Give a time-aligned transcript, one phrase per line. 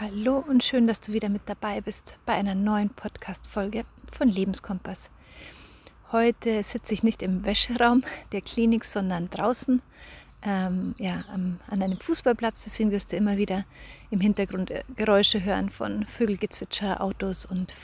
[0.00, 5.10] Hallo und schön, dass du wieder mit dabei bist bei einer neuen Podcast-Folge von Lebenskompass.
[6.10, 8.02] Heute sitze ich nicht im Wäscheraum
[8.32, 9.82] der Klinik, sondern draußen
[10.44, 12.64] ähm, ja, am, an einem Fußballplatz.
[12.64, 13.66] Deswegen wirst du immer wieder
[14.10, 17.74] im Hintergrund äh, Geräusche hören von Vögelgezwitscher, Autos und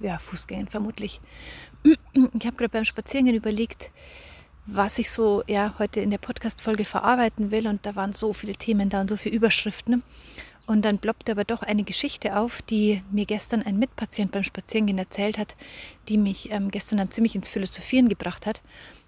[0.00, 1.20] ja, Fußgängern vermutlich.
[2.14, 3.90] Ich habe gerade beim Spazierengehen überlegt,
[4.66, 7.66] was ich so ja, heute in der Podcast-Folge verarbeiten will.
[7.66, 10.02] Und da waren so viele Themen da und so viele Überschriften.
[10.66, 14.98] Und dann ploppte aber doch eine Geschichte auf, die mir gestern ein Mitpatient beim Spazierengehen
[14.98, 15.56] erzählt hat,
[16.08, 18.62] die mich ähm, gestern dann ziemlich ins Philosophieren gebracht hat,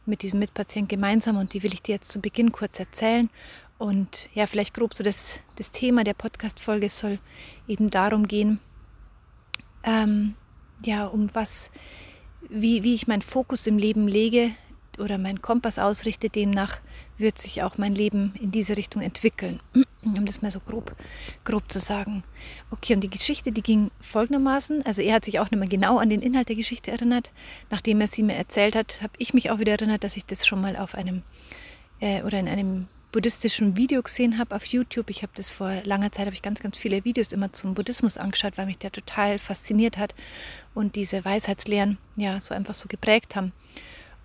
[0.05, 1.38] mit diesem Mitpatient gemeinsam.
[1.38, 3.30] Und die will ich dir jetzt zu Beginn kurz erzählen.
[3.79, 7.19] Und ja, vielleicht grob so das, das Thema der Podcast-Folge soll
[7.68, 8.59] eben darum gehen,
[9.84, 10.34] ähm,
[10.84, 11.70] ja, um was,
[12.48, 14.54] wie, wie ich meinen Fokus im Leben lege,
[14.98, 16.78] oder meinen Kompass ausrichte, demnach
[17.18, 19.60] wird sich auch mein Leben in diese Richtung entwickeln.
[20.02, 20.95] Um das mal so grob,
[21.45, 22.23] grob zu sagen.
[22.70, 24.87] Okay, und die Geschichte, die ging folgendermaßen.
[24.87, 27.32] Also er hat sich auch nicht mehr genau an den Inhalt der Geschichte erinnert.
[27.71, 30.46] Nachdem er sie mir erzählt hat, habe ich mich auch wieder erinnert, dass ich das
[30.46, 31.23] schon mal auf einem
[31.99, 35.09] äh, oder in einem buddhistischen Video gesehen habe auf YouTube.
[35.09, 38.18] Ich habe das vor langer Zeit, habe ich ganz, ganz viele Videos immer zum Buddhismus
[38.18, 40.15] angeschaut, weil mich der total fasziniert hat
[40.74, 43.52] und diese Weisheitslehren ja so einfach so geprägt haben.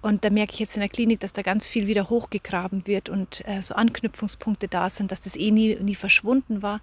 [0.01, 3.09] Und da merke ich jetzt in der Klinik, dass da ganz viel wieder hochgegraben wird
[3.09, 6.81] und äh, so Anknüpfungspunkte da sind, dass das eh nie, nie verschwunden war.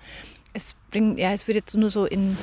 [0.52, 2.36] Es, bringt, ja, es wird jetzt nur so in,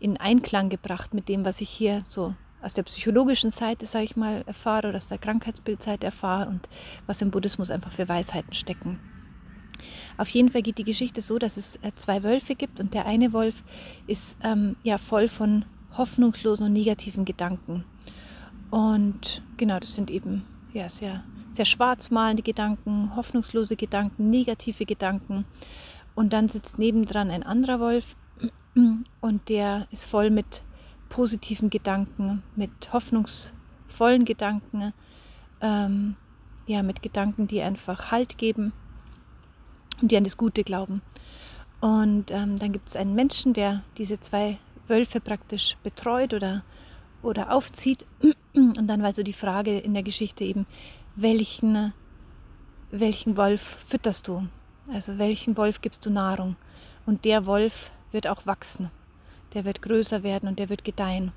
[0.00, 4.16] in Einklang gebracht mit dem, was ich hier so aus der psychologischen Seite, sage ich
[4.16, 6.66] mal, erfahre oder aus der Krankheitsbildseite erfahre und
[7.06, 8.98] was im Buddhismus einfach für Weisheiten stecken.
[10.16, 13.04] Auf jeden Fall geht die Geschichte so, dass es äh, zwei Wölfe gibt und der
[13.04, 13.62] eine Wolf
[14.06, 15.66] ist ähm, ja voll von
[15.96, 17.84] hoffnungslosen und negativen Gedanken.
[18.74, 21.22] Und genau, das sind eben ja, sehr,
[21.52, 25.44] sehr schwarzmalende Gedanken, hoffnungslose Gedanken, negative Gedanken.
[26.16, 28.16] Und dann sitzt nebendran ein anderer Wolf
[29.20, 30.62] und der ist voll mit
[31.08, 34.92] positiven Gedanken, mit hoffnungsvollen Gedanken,
[35.60, 36.16] ähm,
[36.66, 38.72] ja, mit Gedanken, die einfach Halt geben
[40.02, 41.00] und die an das Gute glauben.
[41.80, 46.64] Und ähm, dann gibt es einen Menschen, der diese zwei Wölfe praktisch betreut oder
[47.24, 48.06] oder aufzieht.
[48.54, 50.66] Und dann war so die Frage in der Geschichte eben,
[51.16, 51.92] welchen,
[52.90, 54.46] welchen Wolf fütterst du?
[54.92, 56.56] Also welchen Wolf gibst du Nahrung?
[57.06, 58.90] Und der Wolf wird auch wachsen.
[59.54, 61.32] Der wird größer werden und der wird gedeihen.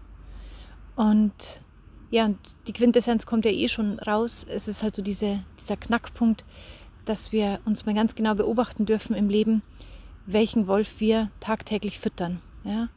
[0.95, 1.61] Und
[2.09, 2.37] ja, und
[2.67, 4.45] die Quintessenz kommt ja eh schon raus.
[4.49, 6.43] Es ist halt so diese, dieser Knackpunkt,
[7.05, 9.61] dass wir uns mal ganz genau beobachten dürfen im Leben,
[10.25, 12.41] welchen Wolf wir tagtäglich füttern.
[12.63, 12.89] Ja?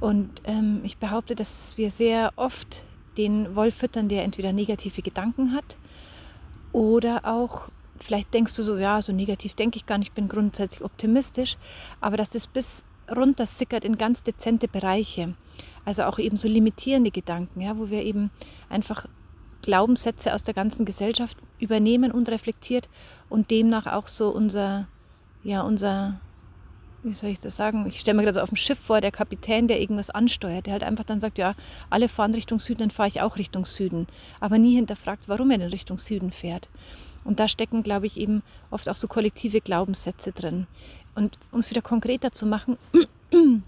[0.00, 2.84] Und ähm, ich behaupte, dass wir sehr oft
[3.16, 5.76] den Wolf füttern, der entweder negative Gedanken hat
[6.72, 10.28] oder auch, vielleicht denkst du so, ja, so negativ denke ich gar nicht, ich bin
[10.28, 11.56] grundsätzlich optimistisch,
[12.00, 12.82] aber dass das bis
[13.14, 15.34] runter sickert in ganz dezente Bereiche.
[15.84, 18.30] Also auch eben so limitierende Gedanken, ja, wo wir eben
[18.68, 19.06] einfach
[19.62, 22.88] Glaubenssätze aus der ganzen Gesellschaft übernehmen und reflektiert
[23.28, 24.88] und demnach auch so unser,
[25.42, 26.20] ja, unser
[27.02, 27.86] wie soll ich das sagen?
[27.86, 30.74] Ich stelle mir gerade so auf dem Schiff vor, der Kapitän, der irgendwas ansteuert, der
[30.74, 31.54] halt einfach dann sagt, ja,
[31.90, 34.06] alle fahren Richtung Süden, dann fahre ich auch Richtung Süden.
[34.40, 36.68] Aber nie hinterfragt, warum er in Richtung Süden fährt.
[37.24, 40.66] Und da stecken, glaube ich, eben oft auch so kollektive Glaubenssätze drin.
[41.14, 42.78] Und um es wieder konkreter zu machen,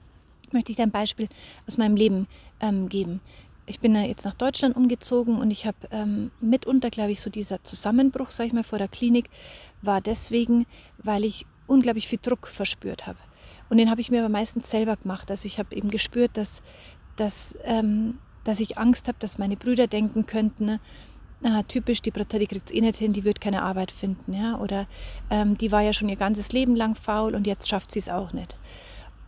[0.52, 1.28] möchte ich dir ein Beispiel
[1.66, 2.26] aus meinem Leben
[2.60, 3.20] ähm, geben.
[3.66, 7.64] Ich bin jetzt nach Deutschland umgezogen und ich habe ähm, mitunter, glaube ich, so dieser
[7.64, 9.30] Zusammenbruch, sage ich mal, vor der Klinik,
[9.80, 10.66] war deswegen,
[10.98, 13.18] weil ich unglaublich viel Druck verspürt habe.
[13.70, 15.30] Und den habe ich mir aber meistens selber gemacht.
[15.30, 16.62] Also ich habe eben gespürt, dass,
[17.16, 20.80] dass, ähm, dass ich Angst habe, dass meine Brüder denken könnten, ne,
[21.42, 24.32] ah, typisch, die Britta, die kriegt es eh nicht hin, die wird keine Arbeit finden.
[24.34, 24.58] Ja?
[24.58, 24.86] Oder
[25.30, 28.08] ähm, die war ja schon ihr ganzes Leben lang faul und jetzt schafft sie es
[28.08, 28.56] auch nicht.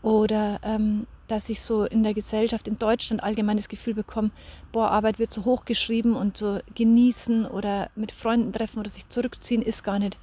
[0.03, 4.31] Oder ähm, dass ich so in der Gesellschaft in Deutschland allgemein das Gefühl bekomme,
[4.73, 9.63] boah, Arbeit wird so hochgeschrieben und so genießen oder mit Freunden treffen oder sich zurückziehen
[9.63, 10.17] ist gar nicht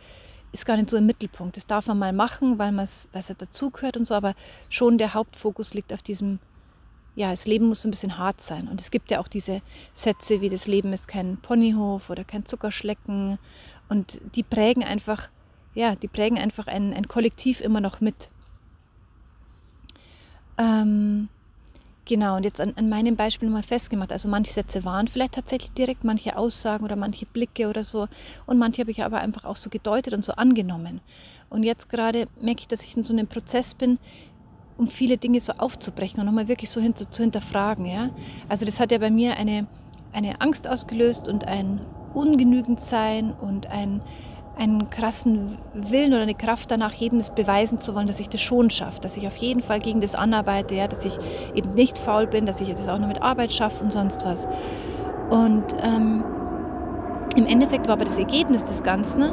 [0.54, 1.58] ist gar nicht so im Mittelpunkt.
[1.58, 4.36] Das darf man mal machen, weil man es halt dazugehört und so, aber
[4.70, 6.40] schon der Hauptfokus liegt auf diesem,
[7.16, 8.68] ja, das Leben muss ein bisschen hart sein.
[8.68, 9.62] Und es gibt ja auch diese
[9.96, 13.40] Sätze wie das Leben ist kein Ponyhof oder kein Zuckerschlecken.
[13.90, 15.30] Und die prägen einfach,
[15.74, 18.30] ja, die prägen einfach ein, ein Kollektiv immer noch mit.
[20.60, 21.30] Ähm,
[22.06, 24.12] Genau, und jetzt an, an meinem Beispiel mal festgemacht.
[24.12, 28.08] Also manche Sätze waren vielleicht tatsächlich direkt, manche Aussagen oder manche Blicke oder so.
[28.46, 31.00] Und manche habe ich aber einfach auch so gedeutet und so angenommen.
[31.50, 34.00] Und jetzt gerade merke ich, dass ich in so einem Prozess bin,
[34.78, 37.86] um viele Dinge so aufzubrechen und nochmal wirklich so hinter, zu hinterfragen.
[37.86, 38.10] Ja?
[38.50, 39.68] Also das hat ja bei mir eine,
[40.12, 41.80] eine Angst ausgelöst und ein
[42.14, 44.02] Ungenügendsein und ein
[44.58, 48.42] einen krassen Willen oder eine Kraft danach, jedem das beweisen zu wollen, dass ich das
[48.42, 51.18] schon schaffe, dass ich auf jeden Fall gegen das anarbeite, ja, dass ich
[51.56, 54.48] eben nicht faul bin, dass ich das auch noch mit Arbeit schaffe und sonst was.
[55.30, 56.24] Und ähm,
[57.36, 59.32] im Endeffekt war aber das Ergebnis des Ganzen,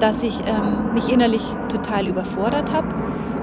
[0.00, 2.88] dass ich ähm, mich innerlich total überfordert habe,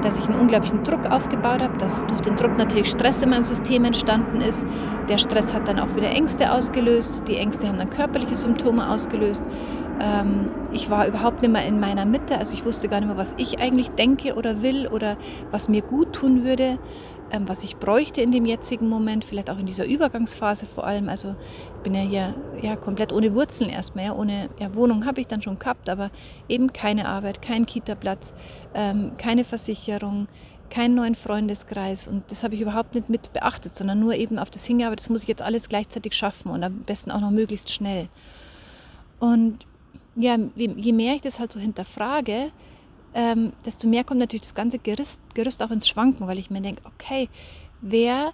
[0.01, 3.43] dass ich einen unglaublichen Druck aufgebaut habe, dass durch den Druck natürlich Stress in meinem
[3.43, 4.65] System entstanden ist.
[5.09, 9.43] Der Stress hat dann auch wieder Ängste ausgelöst, die Ängste haben dann körperliche Symptome ausgelöst.
[10.01, 13.17] Ähm, ich war überhaupt nicht mehr in meiner Mitte, also ich wusste gar nicht mehr,
[13.17, 15.17] was ich eigentlich denke oder will oder
[15.51, 16.79] was mir gut tun würde
[17.31, 21.09] ähm, was ich bräuchte in dem jetzigen Moment, vielleicht auch in dieser Übergangsphase vor allem.
[21.09, 21.35] Also
[21.77, 24.05] ich bin ja hier ja, komplett ohne Wurzeln erstmal.
[24.05, 24.15] Ja.
[24.15, 26.11] Ohne ja, Wohnung habe ich dann schon gehabt, aber
[26.47, 28.33] eben keine Arbeit, kein Kita-Platz,
[28.73, 30.27] ähm, keine Versicherung,
[30.69, 32.07] keinen neuen Freundeskreis.
[32.07, 35.09] Und das habe ich überhaupt nicht mit beachtet, sondern nur eben auf das hingearbeitet, das
[35.09, 38.07] muss ich jetzt alles gleichzeitig schaffen und am besten auch noch möglichst schnell.
[39.19, 39.65] Und
[40.15, 42.51] ja, je mehr ich das halt so hinterfrage,
[43.13, 46.61] ähm, desto mehr kommt natürlich das ganze Gerüst, Gerüst auch ins Schwanken, weil ich mir
[46.61, 47.29] denke, okay,
[47.81, 48.33] wer,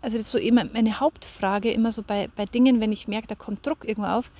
[0.00, 3.28] also das ist so immer meine Hauptfrage, immer so bei, bei Dingen, wenn ich merke,
[3.28, 4.30] da kommt Druck irgendwo auf,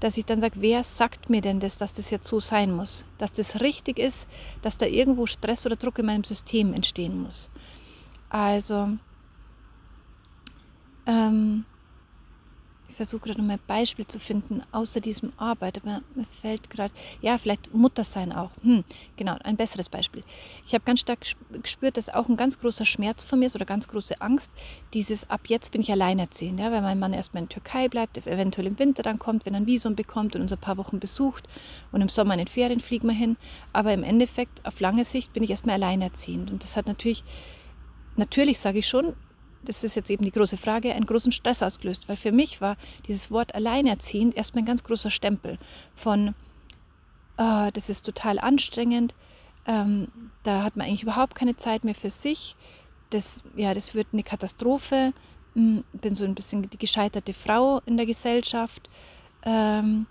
[0.00, 3.04] dass ich dann sage, wer sagt mir denn das, dass das jetzt so sein muss?
[3.18, 4.28] Dass das richtig ist,
[4.62, 7.48] dass da irgendwo Stress oder Druck in meinem System entstehen muss.
[8.28, 8.90] Also,
[11.06, 11.64] ähm,
[12.96, 16.92] versuche gerade noch mal ein Beispiel zu finden, außer diesem Arbeit, aber mir fällt gerade,
[17.20, 18.50] ja, vielleicht Mutter sein auch.
[18.62, 18.84] Hm,
[19.16, 20.24] genau, ein besseres Beispiel.
[20.66, 21.20] Ich habe ganz stark
[21.62, 24.50] gespürt, dass auch ein ganz großer Schmerz von mir ist oder ganz große Angst,
[24.94, 28.66] dieses ab jetzt bin ich alleinerziehend, ja, weil mein Mann erstmal in Türkei bleibt, eventuell
[28.66, 31.46] im Winter dann kommt, wenn er ein Visum bekommt und uns ein paar Wochen besucht
[31.92, 33.36] und im Sommer in den Ferien fliegen wir hin.
[33.72, 37.24] Aber im Endeffekt, auf lange Sicht bin ich erstmal alleinerziehend und das hat natürlich,
[38.16, 39.14] natürlich sage ich schon,
[39.66, 42.08] das ist jetzt eben die große Frage, einen großen Stress ausgelöst.
[42.08, 42.76] Weil für mich war
[43.06, 45.58] dieses Wort alleinerziehend erstmal ein ganz großer Stempel
[45.94, 46.34] von,
[47.36, 49.14] äh, das ist total anstrengend,
[49.66, 50.08] ähm,
[50.44, 52.56] da hat man eigentlich überhaupt keine Zeit mehr für sich.
[53.10, 55.12] Das, ja, das wird eine Katastrophe.
[55.54, 58.88] Hm, bin so ein bisschen die gescheiterte Frau in der Gesellschaft.
[59.42, 60.06] Ähm,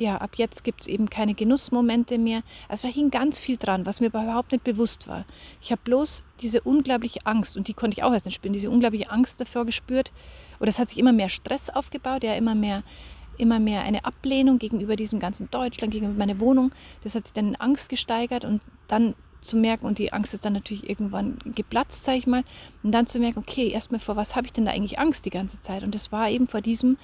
[0.00, 2.42] ja, ab jetzt gibt es eben keine Genussmomente mehr.
[2.68, 5.26] Also da hing ganz viel dran, was mir überhaupt nicht bewusst war.
[5.60, 8.70] Ich habe bloß diese unglaubliche Angst, und die konnte ich auch erst nicht spüren, diese
[8.70, 10.10] unglaubliche Angst davor gespürt.
[10.58, 12.82] Oder es hat sich immer mehr Stress aufgebaut, ja, immer mehr,
[13.36, 16.72] immer mehr eine Ablehnung gegenüber diesem ganzen Deutschland, gegenüber meiner Wohnung.
[17.04, 20.46] Das hat sich dann in Angst gesteigert und dann zu merken, und die Angst ist
[20.46, 22.44] dann natürlich irgendwann geplatzt, sage ich mal,
[22.82, 25.30] und dann zu merken, okay, erstmal vor was habe ich denn da eigentlich Angst die
[25.30, 25.82] ganze Zeit?
[25.82, 26.96] Und das war eben vor diesem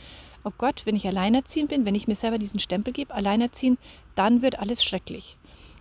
[0.47, 3.81] oh Gott, wenn ich alleinerziehend bin, wenn ich mir selber diesen Stempel gebe, alleinerziehend,
[4.15, 5.37] dann wird alles schrecklich.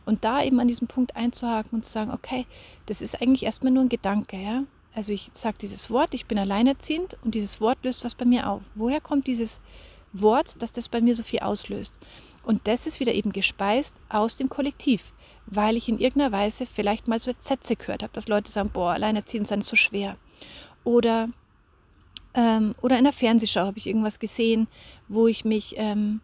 [0.06, 2.46] Und da eben an diesem Punkt einzuhaken und zu sagen, okay,
[2.88, 4.64] das ist eigentlich erstmal nur ein Gedanke, ja.
[4.94, 8.50] Also ich sage dieses Wort, ich bin alleinerziehend und dieses Wort löst was bei mir
[8.50, 8.62] auf.
[8.76, 9.60] Woher kommt dieses
[10.14, 11.94] Wort, dass das bei mir so viel auslöst?
[12.44, 15.12] Und das ist wieder eben gespeist aus dem Kollektiv,
[15.48, 18.94] weil ich in irgendeiner Weise vielleicht mal so Sätze gehört habe, dass Leute sagen, boah,
[18.94, 20.18] alleinerziehend sein ist so schwer.
[20.84, 21.30] Oder
[22.36, 24.68] ähm, oder in der Fernsehschau habe ich irgendwas gesehen,
[25.08, 26.20] wo ich mich, ähm,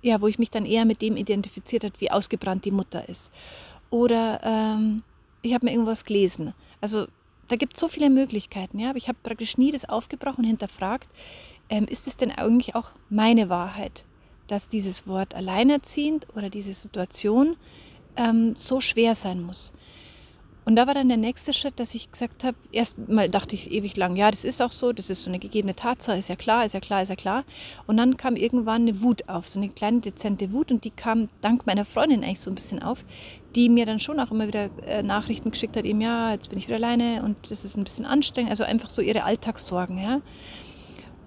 [0.00, 3.32] ja, wo ich mich dann eher mit dem identifiziert habe, wie ausgebrannt die Mutter ist.
[3.90, 5.02] Oder ähm,
[5.42, 6.54] ich habe mir irgendwas gelesen.
[6.80, 7.06] Also
[7.48, 10.50] da gibt es so viele Möglichkeiten, ja, aber ich habe praktisch nie das aufgebrochen und
[10.50, 11.08] hinterfragt,
[11.68, 14.04] ähm, ist es denn eigentlich auch meine Wahrheit,
[14.46, 17.56] dass dieses Wort alleinerziehend oder diese Situation
[18.16, 19.72] ähm, so schwer sein muss?
[20.66, 23.96] Und da war dann der nächste Schritt, dass ich gesagt habe, erstmal dachte ich ewig
[23.96, 26.64] lang, ja, das ist auch so, das ist so eine gegebene Tatsache, ist ja klar,
[26.64, 27.44] ist ja klar, ist ja klar.
[27.86, 31.28] Und dann kam irgendwann eine Wut auf, so eine kleine dezente Wut und die kam
[31.40, 33.04] dank meiner Freundin eigentlich so ein bisschen auf,
[33.54, 36.58] die mir dann schon auch immer wieder äh, Nachrichten geschickt hat, eben ja, jetzt bin
[36.58, 40.20] ich wieder alleine und das ist ein bisschen anstrengend, also einfach so ihre Alltagssorgen, ja.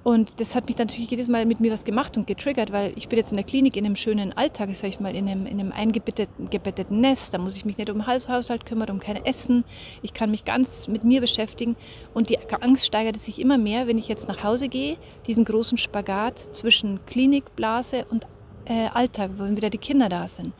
[0.10, 3.10] Und das hat mich natürlich jedes Mal mit mir was gemacht und getriggert, weil ich
[3.10, 5.60] bin jetzt in der Klinik in einem schönen Alltag, sag ich mal, in einem, in
[5.60, 7.32] einem eingebetteten Nest.
[7.32, 9.63] Da muss ich mich nicht um Haushalt kümmern, um kein Essen.
[10.01, 11.75] Ich kann mich ganz mit mir beschäftigen.
[12.16, 14.98] Und die Angst steigert sich immer mehr, wenn ich jetzt nach Hause gehe,
[15.28, 18.25] diesen großen Spagat zwischen Klinikblase und
[18.66, 20.54] äh, Alltag, wo wieder die Kinder da sind.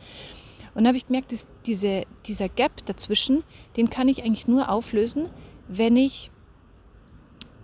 [0.76, 3.42] Und da habe ich gemerkt, dass diese, dieser Gap dazwischen,
[3.76, 5.28] den kann ich eigentlich nur auflösen,
[5.66, 6.30] wenn ich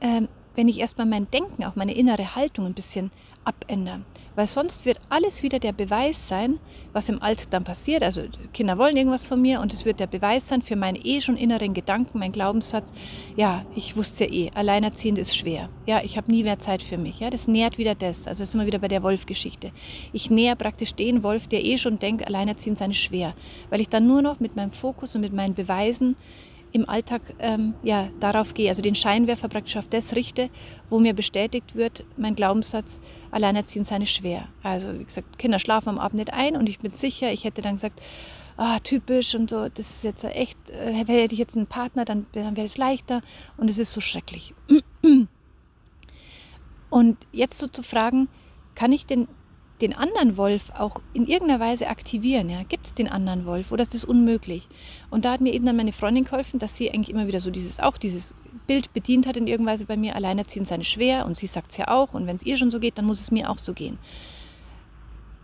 [0.00, 0.26] ähm,
[0.56, 3.12] wenn ich erstmal mein Denken, auch meine innere Haltung ein bisschen
[3.44, 4.00] abändere.
[4.34, 6.58] Weil sonst wird alles wieder der Beweis sein,
[6.92, 8.02] was im Alltag dann passiert.
[8.02, 8.22] Also
[8.52, 11.38] Kinder wollen irgendwas von mir und es wird der Beweis sein für meine eh schon
[11.38, 12.92] inneren Gedanken, mein Glaubenssatz.
[13.34, 15.70] Ja, ich wusste ja eh, alleinerziehend ist schwer.
[15.86, 17.20] Ja, ich habe nie mehr Zeit für mich.
[17.20, 18.26] Ja, das nährt wieder das.
[18.26, 19.72] Also das sind wir wieder bei der Wolf-Geschichte.
[20.12, 23.34] Ich näher praktisch den Wolf, der eh schon denkt, alleinerziehend ist schwer.
[23.70, 26.14] Weil ich dann nur noch mit meinem Fokus und mit meinen Beweisen
[26.72, 30.50] im Alltag ähm, ja, darauf gehe, also den Scheinwerfer praktisch auf das richte,
[30.90, 34.48] wo mir bestätigt wird, mein Glaubenssatz, alleinerziehend ist schwer.
[34.62, 37.62] Also wie gesagt, Kinder schlafen am Abend nicht ein und ich bin sicher, ich hätte
[37.62, 38.00] dann gesagt,
[38.56, 42.26] ah, typisch und so, das ist jetzt echt, äh, hätte ich jetzt einen Partner, dann,
[42.32, 43.22] dann wäre es leichter
[43.56, 44.54] und es ist so schrecklich.
[46.88, 48.28] Und jetzt so zu fragen,
[48.74, 49.26] kann ich denn
[49.80, 52.48] den anderen Wolf auch in irgendeiner Weise aktivieren.
[52.48, 52.62] Ja?
[52.62, 54.68] Gibt es den anderen Wolf oder ist das unmöglich?
[55.10, 57.50] Und da hat mir eben dann meine Freundin geholfen, dass sie eigentlich immer wieder so
[57.50, 58.34] dieses, auch dieses
[58.66, 60.16] Bild bedient hat in irgendeiner Weise bei mir.
[60.16, 62.14] Alleinerziehend seine schwer und sie sagt es ja auch.
[62.14, 63.98] Und wenn es ihr schon so geht, dann muss es mir auch so gehen.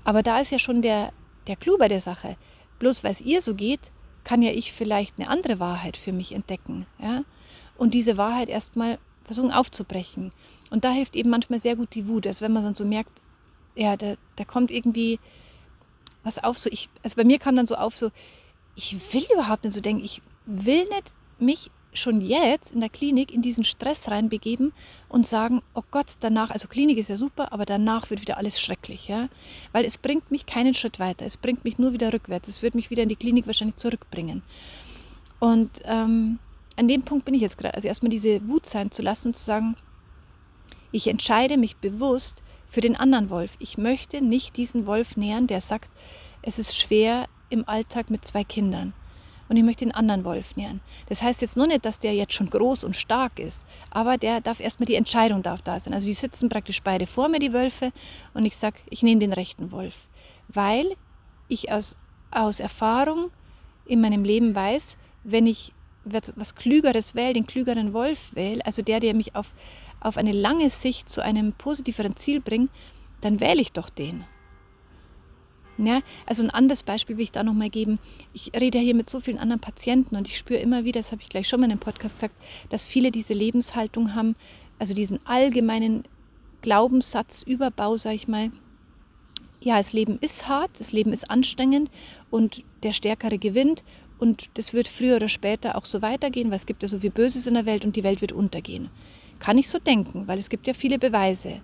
[0.05, 1.13] Aber da ist ja schon der,
[1.47, 2.37] der Clou bei der Sache.
[2.79, 3.81] Bloß weil es ihr so geht,
[4.25, 6.87] kann ja ich vielleicht eine andere Wahrheit für mich entdecken.
[6.99, 7.25] Ja?
[7.77, 10.33] Und diese Wahrheit erstmal versuchen aufzubrechen.
[10.71, 12.27] Und da hilft eben manchmal sehr gut die Wut.
[12.27, 13.11] Also wenn man dann so merkt,
[13.75, 15.19] ja, da, da kommt irgendwie
[16.25, 18.11] was auf, so ich, also bei mir kam dann so auf, so,
[18.75, 23.33] ich will überhaupt nicht so denken, ich will nicht mich schon jetzt in der Klinik
[23.33, 24.73] in diesen Stress reinbegeben
[25.09, 28.61] und sagen, oh Gott, danach, also Klinik ist ja super, aber danach wird wieder alles
[28.61, 29.29] schrecklich, ja,
[29.73, 32.75] weil es bringt mich keinen Schritt weiter, es bringt mich nur wieder rückwärts, es wird
[32.75, 34.43] mich wieder in die Klinik wahrscheinlich zurückbringen.
[35.39, 36.39] Und ähm,
[36.77, 39.37] an dem Punkt bin ich jetzt gerade, also erstmal diese Wut sein zu lassen und
[39.37, 39.77] zu sagen,
[40.93, 43.55] ich entscheide mich bewusst, für den anderen Wolf.
[43.59, 45.91] Ich möchte nicht diesen Wolf nähern, der sagt,
[46.41, 48.95] es ist schwer im Alltag mit zwei Kindern.
[49.51, 50.81] Und ich möchte den anderen Wolf nähern.
[51.07, 54.41] Das heißt jetzt nur nicht, dass der jetzt schon groß und stark ist, aber der
[54.41, 55.93] darf erstmal die Entscheidung darf da sein.
[55.93, 57.93] Also die sitzen praktisch beide vor mir, die Wölfe,
[58.33, 60.09] und ich sage, ich nehme den rechten Wolf.
[60.49, 60.97] Weil
[61.49, 61.95] ich aus,
[62.31, 63.31] aus Erfahrung
[63.85, 65.75] in meinem Leben weiß, wenn ich
[66.05, 69.53] was Klügeres wähle, den klügeren Wolf wähle, also der, der mich auf
[70.05, 72.71] auf eine lange Sicht zu einem positiveren Ziel bringt,
[73.21, 74.25] dann wähle ich doch den.
[75.79, 77.99] Ja, also ein anderes Beispiel will ich da nochmal geben.
[78.35, 81.13] Ich rede ja hier mit so vielen anderen Patienten und ich spüre immer wieder, das
[81.13, 82.35] habe ich gleich schon mal in einem Podcast gesagt,
[82.69, 84.37] dass viele diese Lebenshaltung haben,
[84.79, 86.05] also diesen allgemeinen
[86.61, 88.53] Glaubenssatz, Überbau, sage ich mal.
[89.61, 91.91] Ja, das Leben ist hart, das Leben ist anstrengend
[92.31, 93.83] und der Stärkere gewinnt
[94.19, 97.11] und das wird früher oder später auch so weitergehen, weil es gibt ja so viel
[97.11, 98.91] Böses in der Welt und die Welt wird untergehen.
[99.43, 101.55] Kann ich so denken, weil es gibt ja viele Beweise.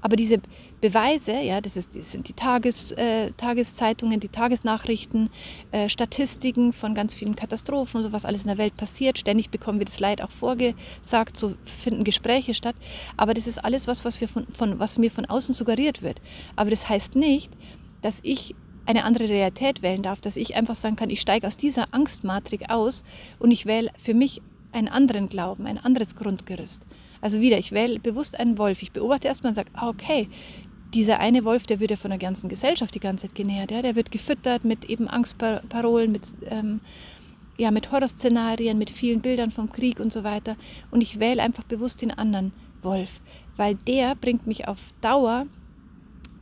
[0.00, 0.38] Aber diese
[0.80, 5.28] Beweise, ja, das, ist, das sind die Tages, äh, Tageszeitungen, die Tagesnachrichten,
[5.70, 9.18] äh, Statistiken von ganz vielen Katastrophen und so, was alles in der Welt passiert.
[9.18, 12.74] Ständig bekommen wir das Leid auch vorgesagt, so finden Gespräche statt.
[13.18, 16.22] Aber das ist alles was, was, wir von, von, was mir von außen suggeriert wird.
[16.56, 17.52] Aber das heißt nicht,
[18.00, 18.54] dass ich
[18.86, 22.70] eine andere Realität wählen darf, dass ich einfach sagen kann, ich steige aus dieser Angstmatrik
[22.70, 23.04] aus
[23.38, 24.40] und ich wähle für mich
[24.72, 26.85] einen anderen Glauben, ein anderes Grundgerüst.
[27.20, 28.82] Also wieder, ich wähle bewusst einen Wolf.
[28.82, 30.28] Ich beobachte erstmal und sage, ah, okay,
[30.94, 33.70] dieser eine Wolf, der wird ja von der ganzen Gesellschaft die ganze Zeit genährt.
[33.70, 33.82] Ja?
[33.82, 36.80] Der wird gefüttert mit eben Angstparolen, mit, ähm,
[37.58, 40.56] ja, mit Horrorszenarien, mit vielen Bildern vom Krieg und so weiter.
[40.90, 43.20] Und ich wähle einfach bewusst den anderen Wolf,
[43.56, 45.46] weil der bringt mich auf Dauer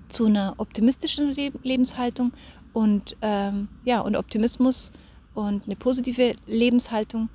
[0.09, 2.33] zu einer optimistischen Lebenshaltung
[2.73, 4.93] und, ähm, ja, und Optimismus
[5.35, 7.29] und eine positive Lebenshaltung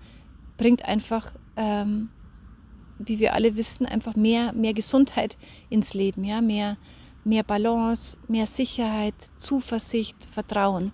[0.58, 2.10] bringt einfach ähm,
[3.00, 5.38] wie wir alle wissen, einfach mehr, mehr Gesundheit
[5.70, 6.78] ins Leben, ja, mehr,
[7.24, 10.92] mehr Balance, mehr Sicherheit, Zuversicht, Vertrauen.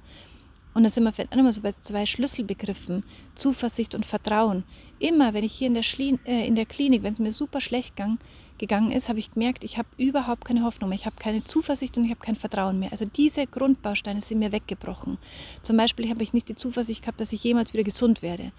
[0.74, 3.04] Und da sind wir vielleicht einmal so bei zwei Schlüsselbegriffen,
[3.36, 4.64] Zuversicht und Vertrauen.
[5.00, 7.62] Immer, wenn ich hier in der, Schli äh, in der Klinik, wenn es mir super
[7.62, 8.20] schlecht ging,
[8.58, 11.98] gegangen ist, habe ich gemerkt, ich habe überhaupt keine Hoffnung mehr, ich habe keine Zuversicht
[11.98, 12.92] und ich habe kein Vertrauen mehr.
[12.92, 15.18] Also diese Grundbausteine sind mir weggebrochen.
[15.62, 18.52] Zum Beispiel habe ich nicht die Zuversicht gehabt, dass ich jemals wieder gesund werde.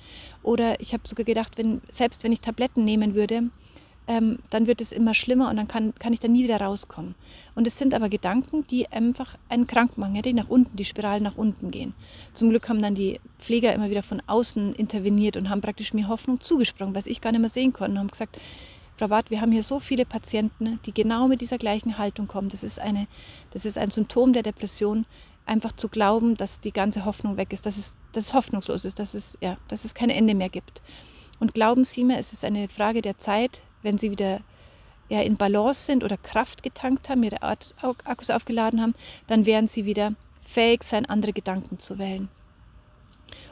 [0.42, 3.50] Oder ich habe sogar gedacht, wenn, selbst wenn ich Tabletten nehmen würde,
[4.08, 7.14] ähm, dann wird es immer schlimmer und dann kann, kann ich da nie wieder rauskommen.
[7.54, 10.84] Und es sind aber Gedanken, die einfach einen krank machen, ja, die nach unten, die
[10.84, 11.94] Spiralen nach unten gehen.
[12.34, 16.08] Zum Glück haben dann die Pfleger immer wieder von außen interveniert und haben praktisch mir
[16.08, 18.38] Hoffnung zugesprungen, was ich gar nicht mehr sehen konnte und haben gesagt,
[18.98, 22.48] Frau Barth, wir haben hier so viele Patienten, die genau mit dieser gleichen Haltung kommen.
[22.48, 23.06] Das ist, eine,
[23.50, 25.04] das ist ein Symptom der Depression,
[25.44, 28.98] einfach zu glauben, dass die ganze Hoffnung weg ist, dass es, dass es hoffnungslos ist,
[28.98, 30.82] dass es, ja, dass es kein Ende mehr gibt.
[31.38, 34.40] Und glauben Sie mir, es ist eine Frage der Zeit, wenn Sie wieder
[35.08, 38.94] ja, in Balance sind oder Kraft getankt haben, Ihre Akkus aufgeladen haben,
[39.26, 42.28] dann werden Sie wieder fähig sein, andere Gedanken zu wählen.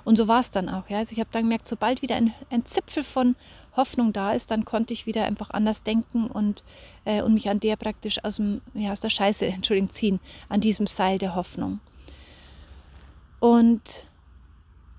[0.05, 0.89] Und so war es dann auch.
[0.89, 0.99] Ja.
[0.99, 3.37] Also ich habe dann gemerkt, sobald wieder ein, ein, Zipfel von
[3.77, 6.63] Hoffnung da ist, dann konnte ich wieder einfach anders denken und,
[7.05, 10.61] äh, und mich an der praktisch aus, dem, ja, aus der Scheiße Entschuldigung, ziehen, an
[10.61, 11.81] diesem Seil der Hoffnung.
[13.41, 14.07] Und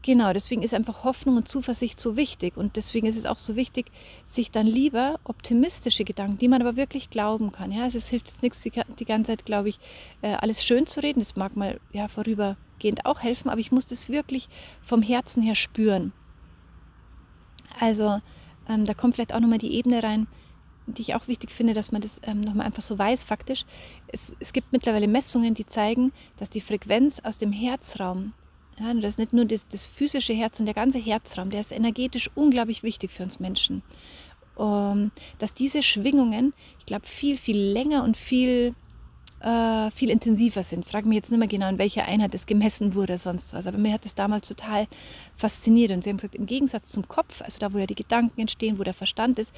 [0.05, 2.57] Genau, deswegen ist einfach Hoffnung und Zuversicht so wichtig.
[2.57, 3.87] Und deswegen ist es auch so wichtig,
[4.27, 7.71] sich dann lieber optimistische Gedanken, die man aber wirklich glauben kann.
[7.71, 9.79] Ja, also es hilft jetzt nichts, die ganze Zeit, glaube ich,
[10.21, 11.21] äh, alles schön zu reden.
[11.21, 14.47] Das mag mal ja, vorübergehend auch helfen, aber ich muss das wirklich
[14.79, 16.13] vom Herzen her spüren.
[17.79, 18.21] Also
[18.69, 20.27] ähm, da kommt vielleicht auch nochmal die Ebene rein,
[20.87, 23.65] die ich auch wichtig finde, dass man das ähm, nochmal einfach so weiß faktisch.
[24.07, 28.33] Es, es gibt mittlerweile Messungen, die zeigen, dass die Frequenz aus dem Herzraum,
[28.79, 31.71] ja, das ist nicht nur das, das physische Herz und der ganze Herzraum, der ist
[31.71, 33.81] energetisch unglaublich wichtig für uns Menschen.
[34.55, 38.73] Um, dass diese Schwingungen, ich glaube, viel, viel länger und viel
[39.45, 40.85] äh, viel intensiver sind.
[40.85, 43.67] Frage mich jetzt nicht mehr genau, in welcher Einheit es gemessen wurde, sonst was.
[43.67, 44.87] Aber mir hat das damals total
[45.37, 45.91] fasziniert.
[45.91, 48.79] Und sie haben gesagt, im Gegensatz zum Kopf, also da, wo ja die Gedanken entstehen,
[48.79, 49.53] wo der Verstand ist,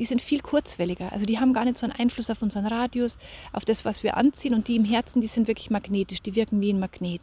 [0.00, 1.12] die sind viel kurzwelliger.
[1.12, 3.16] Also die haben gar nicht so einen Einfluss auf unseren Radius,
[3.52, 4.54] auf das, was wir anziehen.
[4.54, 7.22] Und die im Herzen, die sind wirklich magnetisch, die wirken wie ein Magnet.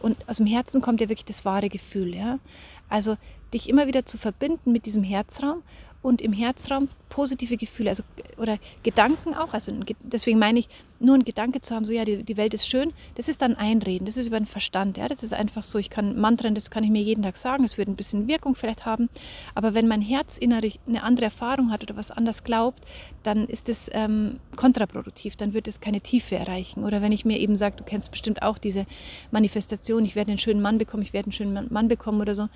[0.00, 2.16] Und aus dem Herzen kommt ja wirklich das wahre Gefühl.
[2.16, 2.40] Ja?
[2.88, 3.16] Also
[3.52, 5.62] dich immer wieder zu verbinden mit diesem Herzraum
[6.02, 8.02] und im Herzraum positive Gefühle, also
[8.36, 9.54] oder Gedanken auch.
[9.54, 9.72] Also
[10.02, 10.68] deswegen meine ich,
[11.00, 13.54] nur ein Gedanke zu haben, so ja, die, die Welt ist schön, das ist dann
[13.56, 14.96] Einreden, das ist über den Verstand.
[14.96, 17.64] Ja, das ist einfach so, ich kann Mantren, das kann ich mir jeden Tag sagen,
[17.64, 19.08] es wird ein bisschen Wirkung vielleicht haben.
[19.54, 22.82] Aber wenn mein Herz innerlich eine andere Erfahrung hat oder was anders glaubt,
[23.22, 26.84] dann ist es ähm, kontraproduktiv, dann wird es keine Tiefe erreichen.
[26.84, 28.86] Oder wenn ich mir eben sage, du kennst bestimmt auch diese
[29.30, 32.48] Manifestation, ich werde einen schönen Mann bekommen, ich werde einen schönen Mann bekommen oder so,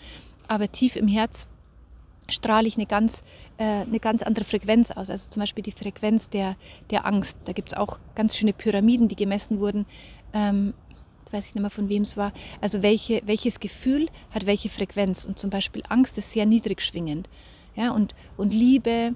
[0.49, 1.47] aber tief im Herz
[2.31, 3.23] strahle ich eine ganz,
[3.57, 5.11] äh, eine ganz andere Frequenz aus.
[5.11, 6.57] Also zum Beispiel die Frequenz der,
[6.90, 7.38] der Angst.
[7.45, 9.87] Da gibt es auch ganz schöne Pyramiden, die gemessen wurden.
[10.33, 10.75] Ähm,
[11.31, 12.33] weiß ich nicht mehr von wem es war.
[12.61, 15.25] Also welche, welches Gefühl hat welche Frequenz.
[15.25, 17.28] Und zum Beispiel Angst ist sehr niedrig schwingend.
[17.76, 19.14] Ja, und, und Liebe,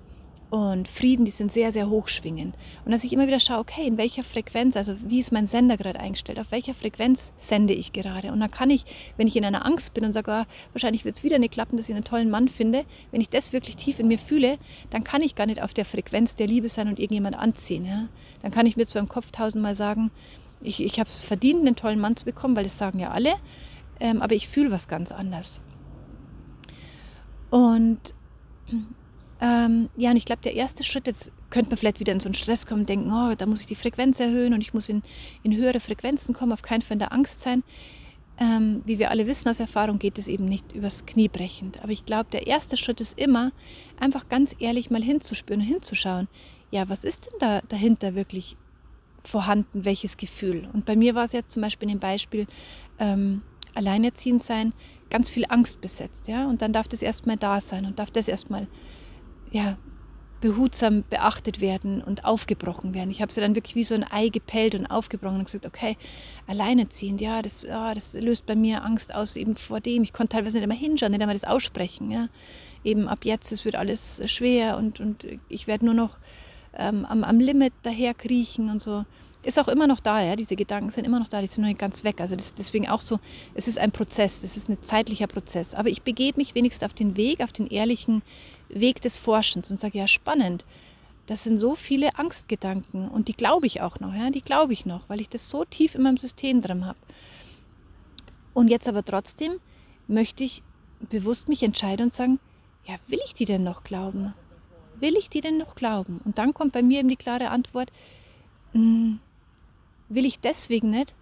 [0.52, 2.54] und Frieden, die sind sehr, sehr hochschwingend.
[2.84, 5.78] Und dass ich immer wieder schaue, okay, in welcher Frequenz, also wie ist mein Sender
[5.78, 8.30] gerade eingestellt, auf welcher Frequenz sende ich gerade.
[8.30, 8.84] Und dann kann ich,
[9.16, 11.78] wenn ich in einer Angst bin und sage, oh, wahrscheinlich wird es wieder nicht klappen,
[11.78, 14.58] dass ich einen tollen Mann finde, wenn ich das wirklich tief in mir fühle,
[14.90, 17.86] dann kann ich gar nicht auf der Frequenz der Liebe sein und irgendjemand anziehen.
[17.86, 18.08] Ja?
[18.42, 20.10] Dann kann ich mir zwar im Kopf tausendmal sagen,
[20.60, 23.36] ich, ich habe es verdient, einen tollen Mann zu bekommen, weil das sagen ja alle,
[24.00, 25.62] ähm, aber ich fühle was ganz anders.
[27.48, 28.12] Und
[29.42, 32.28] ähm, ja, und ich glaube, der erste Schritt, jetzt könnte man vielleicht wieder in so
[32.28, 35.02] einen Stress kommen, denken, oh, da muss ich die Frequenz erhöhen und ich muss in,
[35.42, 37.64] in höhere Frequenzen kommen, auf keinen Fall in der Angst sein.
[38.38, 41.82] Ähm, wie wir alle wissen aus Erfahrung, geht es eben nicht übers Knie brechend.
[41.82, 43.50] Aber ich glaube, der erste Schritt ist immer,
[43.98, 46.28] einfach ganz ehrlich mal hinzuspüren und hinzuschauen.
[46.70, 48.56] Ja, was ist denn da dahinter wirklich
[49.24, 50.68] vorhanden, welches Gefühl?
[50.72, 52.46] Und bei mir war es jetzt zum Beispiel in dem Beispiel
[53.00, 53.42] ähm,
[53.74, 54.72] alleinerziehend sein,
[55.10, 56.28] ganz viel Angst besetzt.
[56.28, 56.46] Ja?
[56.46, 58.68] Und dann darf das erstmal da sein und darf das erstmal
[59.52, 59.76] ja,
[60.40, 63.10] behutsam beachtet werden und aufgebrochen werden.
[63.10, 65.96] Ich habe sie dann wirklich wie so ein Ei gepellt und aufgebrochen und gesagt, okay,
[66.48, 70.02] alleineziehend, ja, das, ja, das löst bei mir Angst aus eben vor dem.
[70.02, 72.10] Ich konnte teilweise nicht einmal hinschauen, nicht einmal das aussprechen.
[72.10, 72.28] Ja.
[72.82, 76.18] Eben ab jetzt, es wird alles schwer und, und ich werde nur noch
[76.76, 79.04] ähm, am, am Limit daher kriechen und so
[79.44, 81.68] ist auch immer noch da, ja, diese Gedanken sind immer noch da, die sind noch
[81.68, 82.20] nicht ganz weg.
[82.20, 83.18] Also das deswegen auch so,
[83.54, 85.74] es ist ein Prozess, es ist ein zeitlicher Prozess.
[85.74, 88.22] Aber ich begebe mich wenigstens auf den Weg, auf den ehrlichen
[88.72, 90.64] Weg des Forschens und sage, ja, spannend.
[91.26, 94.86] Das sind so viele Angstgedanken und die glaube ich auch noch, ja, die glaube ich
[94.86, 96.98] noch, weil ich das so tief in meinem System drin habe.
[98.54, 99.60] Und jetzt aber trotzdem
[100.08, 100.62] möchte ich
[101.00, 102.40] bewusst mich entscheiden und sagen,
[102.86, 104.34] ja, will ich die denn noch glauben?
[104.98, 106.20] Will ich die denn noch glauben?
[106.24, 107.90] Und dann kommt bei mir eben die klare Antwort,
[108.72, 109.20] mh, hm,
[110.08, 111.14] will ich deswegen nicht,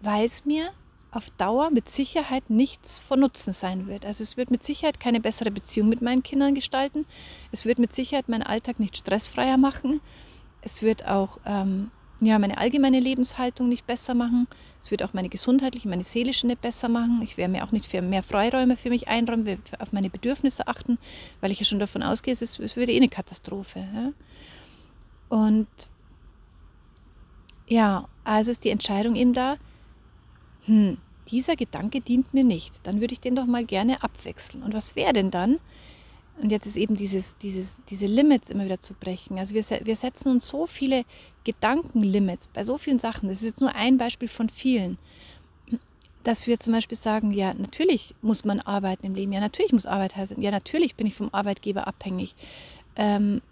[0.00, 0.70] weil es mir
[1.12, 4.04] auf Dauer mit Sicherheit nichts von Nutzen sein wird.
[4.04, 7.04] Also es wird mit Sicherheit keine bessere Beziehung mit meinen Kindern gestalten.
[7.50, 10.00] Es wird mit Sicherheit meinen Alltag nicht stressfreier machen.
[10.62, 14.46] Es wird auch ähm, ja, meine allgemeine Lebenshaltung nicht besser machen.
[14.80, 17.20] Es wird auch meine gesundheitliche, meine seelische nicht besser machen.
[17.22, 20.98] Ich werde mir auch nicht mehr Freiräume für mich einräumen, auf meine Bedürfnisse achten,
[21.40, 23.80] weil ich ja schon davon ausgehe, es, ist, es wird eh eine Katastrophe.
[23.80, 24.12] Ja?
[25.28, 25.68] Und
[27.66, 29.56] ja, also ist die Entscheidung eben da,
[30.66, 30.98] hm,
[31.30, 34.62] dieser Gedanke dient mir nicht, dann würde ich den doch mal gerne abwechseln.
[34.62, 35.58] Und was wäre denn dann?
[36.42, 39.38] Und jetzt ist eben dieses, dieses, diese Limits immer wieder zu brechen.
[39.38, 41.04] Also wir, wir setzen uns so viele
[41.44, 43.28] Gedankenlimits bei so vielen Sachen.
[43.28, 44.98] Das ist jetzt nur ein Beispiel von vielen.
[46.24, 49.32] Dass wir zum Beispiel sagen, ja, natürlich muss man arbeiten im Leben.
[49.32, 50.40] Ja, natürlich muss Arbeit heißen.
[50.40, 52.34] Ja, natürlich bin ich vom Arbeitgeber abhängig.
[52.96, 53.42] Ähm,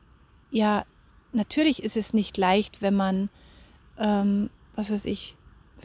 [0.51, 0.85] ja,
[1.33, 3.29] natürlich ist es nicht leicht, wenn man
[3.99, 5.35] ähm, was weiß ich,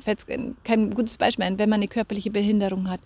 [0.02, 0.26] fällt
[0.64, 3.02] kein gutes Beispiel ein, wenn man eine körperliche Behinderung hat.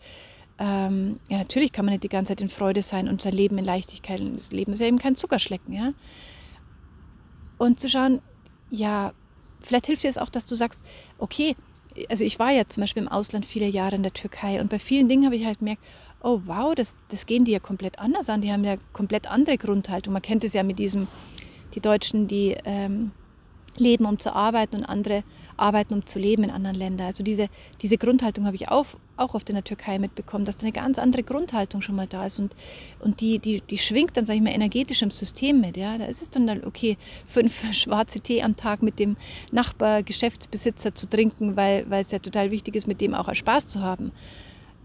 [0.60, 3.58] Ähm, ja, natürlich kann man nicht die ganze Zeit in Freude sein und sein Leben
[3.58, 4.22] in Leichtigkeit.
[4.38, 5.94] Das Leben ist ja eben kein Zuckerschlecken, ja.
[7.58, 8.22] Und zu schauen,
[8.70, 9.14] ja,
[9.62, 10.80] vielleicht hilft dir es auch, dass du sagst,
[11.18, 11.56] okay,
[12.10, 14.80] also ich war ja zum Beispiel im Ausland viele Jahre in der Türkei und bei
[14.80, 15.82] vielen Dingen habe ich halt gemerkt,
[16.22, 19.58] oh wow, das, das gehen die ja komplett anders an, die haben ja komplett andere
[19.58, 20.14] Grundhaltung.
[20.14, 21.08] Man kennt es ja mit diesem,
[21.76, 23.12] die Deutschen, die ähm,
[23.80, 25.24] leben, um zu arbeiten und andere
[25.58, 27.08] arbeiten, um zu leben in anderen Ländern.
[27.08, 27.50] Also diese,
[27.82, 28.86] diese Grundhaltung habe ich auch,
[29.18, 32.26] auch oft in der Türkei mitbekommen, dass da eine ganz andere Grundhaltung schon mal da
[32.26, 32.54] ist und,
[33.00, 35.78] und die, die, die schwingt dann, sage ich mal, energetisch im System mit.
[35.78, 35.98] Ja?
[35.98, 39.18] Da ist es dann, okay, fünf schwarze Tee am Tag mit dem
[39.52, 43.82] Nachbar-Geschäftsbesitzer zu trinken, weil, weil es ja total wichtig ist, mit dem auch Spaß zu
[43.82, 44.12] haben.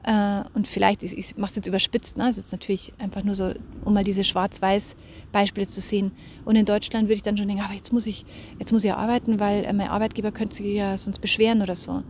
[0.04, 2.24] Äh, und vielleicht, ich, ich mache es jetzt überspitzt, ne?
[2.24, 3.52] das ist jetzt natürlich einfach nur so,
[3.84, 4.96] um mal diese schwarz-weiß
[5.30, 6.12] Beispiele zu sehen.
[6.44, 8.24] Und in Deutschland würde ich dann schon denken, aber jetzt muss ich,
[8.58, 12.02] jetzt muss ich arbeiten, weil äh, mein Arbeitgeber könnte sich ja sonst beschweren oder so.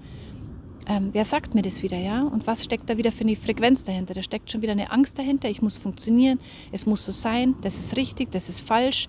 [0.87, 2.23] Ähm, wer sagt mir das wieder, ja?
[2.23, 4.15] Und was steckt da wieder für eine Frequenz dahinter?
[4.15, 5.49] Da steckt schon wieder eine Angst dahinter.
[5.49, 6.41] Ich muss funktionieren,
[6.73, 9.09] es muss so sein, das ist richtig, das ist falsch.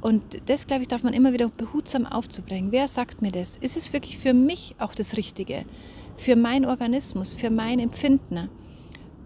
[0.00, 2.72] Und das, glaube ich, darf man immer wieder behutsam aufzubringen.
[2.72, 3.56] Wer sagt mir das?
[3.58, 5.64] Ist es wirklich für mich auch das Richtige?
[6.18, 8.50] Für meinen Organismus, für mein Empfinden,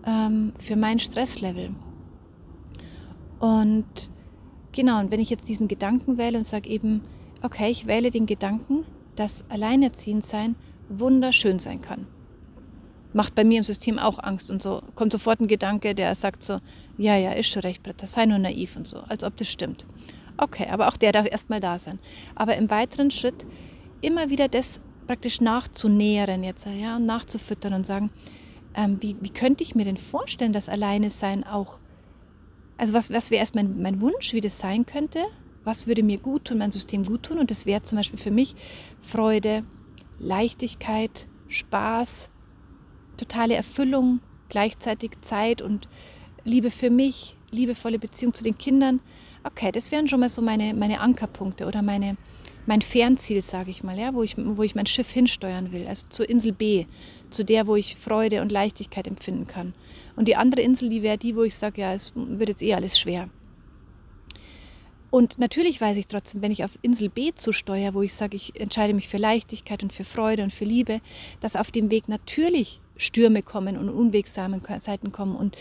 [0.07, 1.71] ähm, für mein Stresslevel.
[3.41, 4.11] Und
[4.71, 7.03] genau, und wenn ich jetzt diesen Gedanken wähle und sage eben,
[7.43, 8.85] okay, ich wähle den Gedanken,
[9.17, 10.55] dass Alleinerziehendsein
[10.89, 12.07] wunderschön sein kann.
[13.15, 14.83] Macht bei mir im System auch Angst und so.
[14.95, 16.61] Kommt sofort ein Gedanke, der sagt so,
[16.97, 19.85] ja, ja, ist schon recht, Britta, sei nur naiv und so, als ob das stimmt.
[20.37, 21.99] Okay, aber auch der darf erstmal da sein.
[22.35, 23.47] Aber im weiteren Schritt
[24.01, 24.81] immer wieder das
[25.13, 28.09] praktisch nachzunähren jetzt, ja, und nachzufüttern und sagen,
[28.75, 31.79] ähm, wie, wie könnte ich mir denn vorstellen, dass alleine sein auch,
[32.79, 35.23] also was, was wäre erst mein, mein Wunsch, wie das sein könnte,
[35.65, 38.31] was würde mir gut tun, mein System gut tun und das wäre zum Beispiel für
[38.31, 38.57] mich
[39.03, 39.65] Freude,
[40.19, 42.31] Leichtigkeit, Spaß,
[43.19, 45.89] totale Erfüllung, gleichzeitig Zeit und
[46.43, 49.01] Liebe für mich, liebevolle Beziehung zu den Kindern.
[49.45, 52.17] Okay, das wären schon mal so meine, meine Ankerpunkte oder meine,
[52.67, 56.07] mein Fernziel, sage ich mal, ja, wo, ich, wo ich mein Schiff hinsteuern will, also
[56.09, 56.87] zur Insel B,
[57.31, 59.75] zu der, wo ich Freude und Leichtigkeit empfinden kann.
[60.17, 62.75] Und die andere Insel, die wäre die, wo ich sage, ja, es wird jetzt eh
[62.75, 63.29] alles schwer.
[65.11, 68.59] Und natürlich weiß ich trotzdem, wenn ich auf Insel B zusteuere, wo ich sage, ich
[68.59, 71.03] entscheide mich für Leichtigkeit und für Freude und für Liebe,
[71.41, 75.57] dass auf dem Weg natürlich Stürme kommen und unwegsame Seiten kommen und,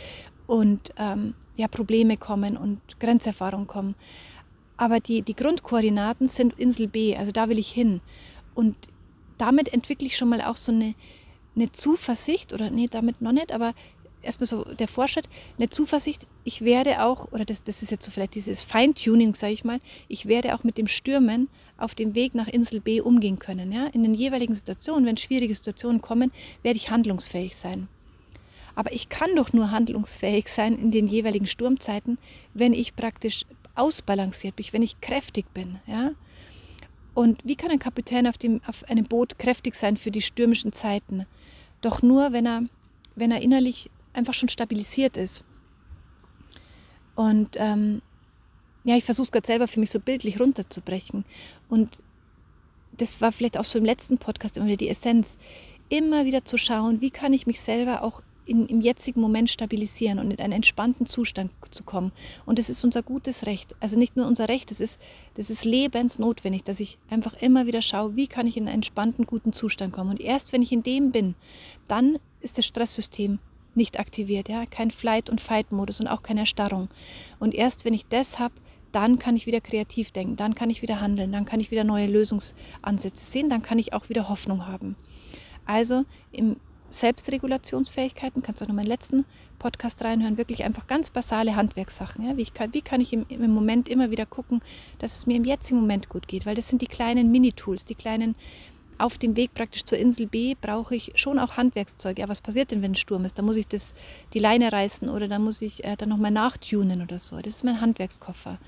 [0.48, 3.96] und ähm, ja, Probleme kommen und Grenzerfahrungen kommen.
[4.82, 8.02] Aber die, die Grundkoordinaten sind Insel B, also da will ich hin.
[8.56, 8.76] Und
[9.38, 10.96] damit entwickle ich schon mal auch so eine,
[11.56, 13.76] eine Zuversicht, oder nee, damit noch nicht, aber
[14.24, 18.10] erstmal so der Fortschritt, eine Zuversicht, ich werde auch, oder das, das ist jetzt so
[18.10, 22.34] vielleicht dieses Feintuning, sage ich mal, ich werde auch mit dem Stürmen auf dem Weg
[22.34, 23.72] nach Insel B umgehen können.
[23.72, 23.86] Ja?
[23.86, 26.32] In den jeweiligen Situationen, wenn schwierige Situationen kommen,
[26.64, 27.88] werde ich handlungsfähig sein.
[28.74, 32.18] Aber ich kann doch nur handlungsfähig sein in den jeweiligen Sturmzeiten,
[32.56, 35.80] wenn ich praktisch ausbalanciert bin, wenn ich kräftig bin.
[35.88, 36.12] Ja?
[37.14, 40.74] Und wie kann ein Kapitän auf, dem, auf einem Boot kräftig sein für die stürmischen
[40.74, 41.26] Zeiten?
[41.82, 42.64] Doch nur, wenn er,
[43.16, 45.44] wenn er innerlich einfach schon stabilisiert ist.
[47.16, 48.02] Und ähm,
[48.84, 51.26] ja, ich versuche es gerade selber für mich so bildlich runterzubrechen.
[51.70, 52.02] Und
[52.98, 55.38] das war vielleicht auch so im letzten Podcast immer wieder die Essenz,
[55.90, 60.20] immer wieder zu schauen, wie kann ich mich selber auch in, im jetzigen Moment stabilisieren
[60.20, 62.12] und in einen entspannten Zustand zu kommen.
[62.46, 63.74] Und das ist unser gutes Recht.
[63.80, 65.00] Also nicht nur unser Recht, das ist,
[65.36, 69.26] das ist lebensnotwendig, dass ich einfach immer wieder schaue, wie kann ich in einen entspannten,
[69.26, 70.10] guten Zustand kommen.
[70.10, 71.36] Und erst wenn ich in dem bin,
[71.88, 73.40] dann ist das Stresssystem
[73.74, 74.50] nicht aktiviert.
[74.50, 74.66] Ja?
[74.66, 76.90] Kein Flight- und Fight-Modus und auch keine Erstarrung.
[77.40, 78.56] Und erst wenn ich das habe,
[78.92, 81.86] dann kann ich wieder kreativ denken, dann kann ich wieder handeln, dann kann ich wieder
[81.86, 84.98] neue Lösungsansätze sehen, dann kann ich auch wieder Hoffnung haben.
[85.66, 86.58] Also im
[86.92, 89.26] Selbstregulationsfähigkeiten, kannst du auch noch meinen letzten
[89.60, 92.28] Podcast reinhören, wirklich einfach ganz basale Handwerkssachen.
[92.28, 92.38] Ja?
[92.38, 94.62] Wie, kann, wie kann ich im, im, Moment immer wieder gucken,
[95.00, 97.96] dass es mir im jetzigen Moment gut geht, weil das sind die kleinen Mini-Tools, die
[97.96, 98.36] kleinen
[98.98, 102.20] auf dem Weg praktisch zur Insel B brauche ich schon auch Handwerkszeug.
[102.20, 103.38] Ja, was passiert denn, wenn ein Sturm ist?
[103.38, 103.94] Da muss ich das,
[104.34, 107.38] die Leine reißen oder da muss ich äh, dann nochmal nachtunen oder so.
[107.38, 108.60] Das ist mein Handwerkskoffer.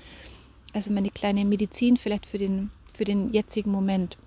[0.72, 4.18] Also meine kleine Medizin vielleicht für den, für den jetzigen Moment.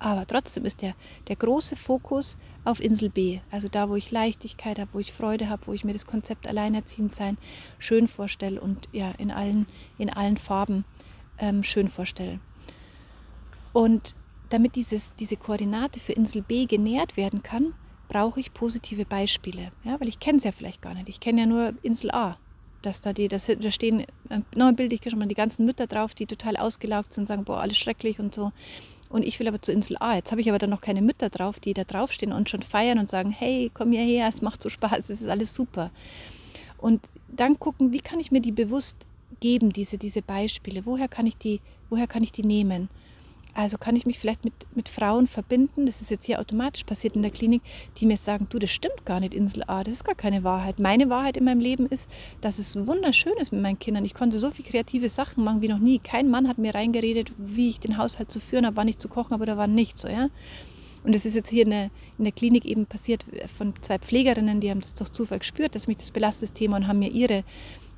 [0.00, 0.94] Aber trotzdem ist der,
[1.28, 5.48] der große Fokus auf Insel B, also da, wo ich Leichtigkeit habe, wo ich Freude
[5.48, 7.36] habe, wo ich mir das Konzept alleinerziehend sein
[7.78, 9.66] schön vorstelle und ja, in allen,
[9.98, 10.84] in allen Farben
[11.38, 12.40] ähm, schön vorstelle.
[13.74, 14.14] Und
[14.48, 17.74] damit dieses, diese Koordinate für Insel B genährt werden kann,
[18.08, 19.70] brauche ich positive Beispiele.
[19.84, 21.08] Ja, weil ich kenne es ja vielleicht gar nicht.
[21.10, 22.38] Ich kenne ja nur Insel A.
[22.82, 25.66] Dass da, die, das, da stehen, äh, noch ein Bild, ich schon mal die ganzen
[25.66, 28.52] Mütter drauf, die total ausgelaugt sind und sagen, boah, alles schrecklich und so.
[29.10, 30.14] Und ich will aber zur Insel A.
[30.14, 32.98] Jetzt habe ich aber dann noch keine Mütter drauf, die da draufstehen und schon feiern
[32.98, 35.90] und sagen, hey, komm hierher, es macht so Spaß, es ist alles super.
[36.78, 38.96] Und dann gucken, wie kann ich mir die bewusst
[39.40, 40.86] geben, diese, diese Beispiele?
[40.86, 42.88] Woher kann ich die, woher kann ich die nehmen?
[43.60, 47.14] Also kann ich mich vielleicht mit, mit Frauen verbinden, das ist jetzt hier automatisch passiert
[47.14, 47.60] in der Klinik,
[47.98, 50.78] die mir sagen, du, das stimmt gar nicht, Insel A, das ist gar keine Wahrheit.
[50.78, 52.08] Meine Wahrheit in meinem Leben ist,
[52.40, 54.06] dass es wunderschön ist mit meinen Kindern.
[54.06, 55.98] Ich konnte so viele kreative Sachen machen wie noch nie.
[55.98, 59.08] Kein Mann hat mir reingeredet, wie ich den Haushalt zu führen habe, wann ich zu
[59.08, 59.98] kochen habe oder wann nicht.
[59.98, 60.30] So, ja?
[61.04, 63.26] Und das ist jetzt hier in der, in der Klinik eben passiert
[63.58, 66.76] von zwei Pflegerinnen, die haben das durch Zufall gespürt, dass mich das belastet, das Thema,
[66.76, 67.44] und haben mir ihre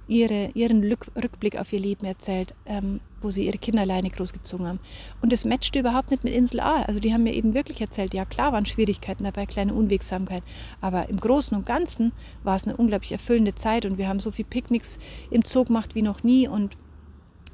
[0.08, 4.80] ihre, ihren Rückblick auf ihr Leben erzählt, ähm, wo sie ihre Kinder alleine großgezogen haben.
[5.20, 6.82] Und das matchte überhaupt nicht mit Insel A.
[6.82, 10.42] Also die haben mir eben wirklich erzählt, ja klar waren Schwierigkeiten dabei, kleine Unwegsamkeit,
[10.80, 12.12] aber im Großen und Ganzen
[12.42, 14.98] war es eine unglaublich erfüllende Zeit und wir haben so viel Picknicks
[15.30, 16.76] im Zoo gemacht wie noch nie und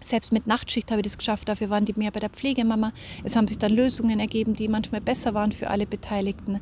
[0.00, 2.92] selbst mit Nachtschicht habe ich das geschafft, dafür waren die mehr bei der Pflegemama.
[3.24, 6.61] Es haben sich dann Lösungen ergeben, die manchmal besser waren für alle Beteiligten.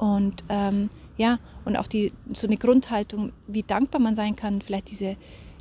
[0.00, 4.90] Und ähm, ja, und auch die, so eine Grundhaltung, wie dankbar man sein kann, vielleicht
[4.90, 5.16] diese,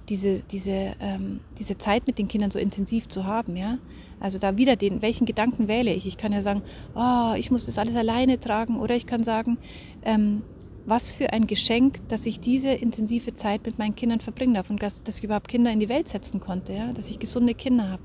[0.07, 3.77] diese, diese, ähm, diese Zeit mit den Kindern so intensiv zu haben, ja.
[4.21, 6.07] Also da wieder den, welchen Gedanken wähle ich?
[6.07, 6.61] Ich kann ja sagen,
[6.95, 9.57] oh, ich muss das alles alleine tragen, oder ich kann sagen,
[10.03, 10.41] ähm,
[10.85, 14.81] was für ein Geschenk, dass ich diese intensive Zeit mit meinen Kindern verbringen darf und
[14.81, 17.89] dass, dass ich überhaupt Kinder in die Welt setzen konnte, ja, dass ich gesunde Kinder
[17.89, 18.03] habe.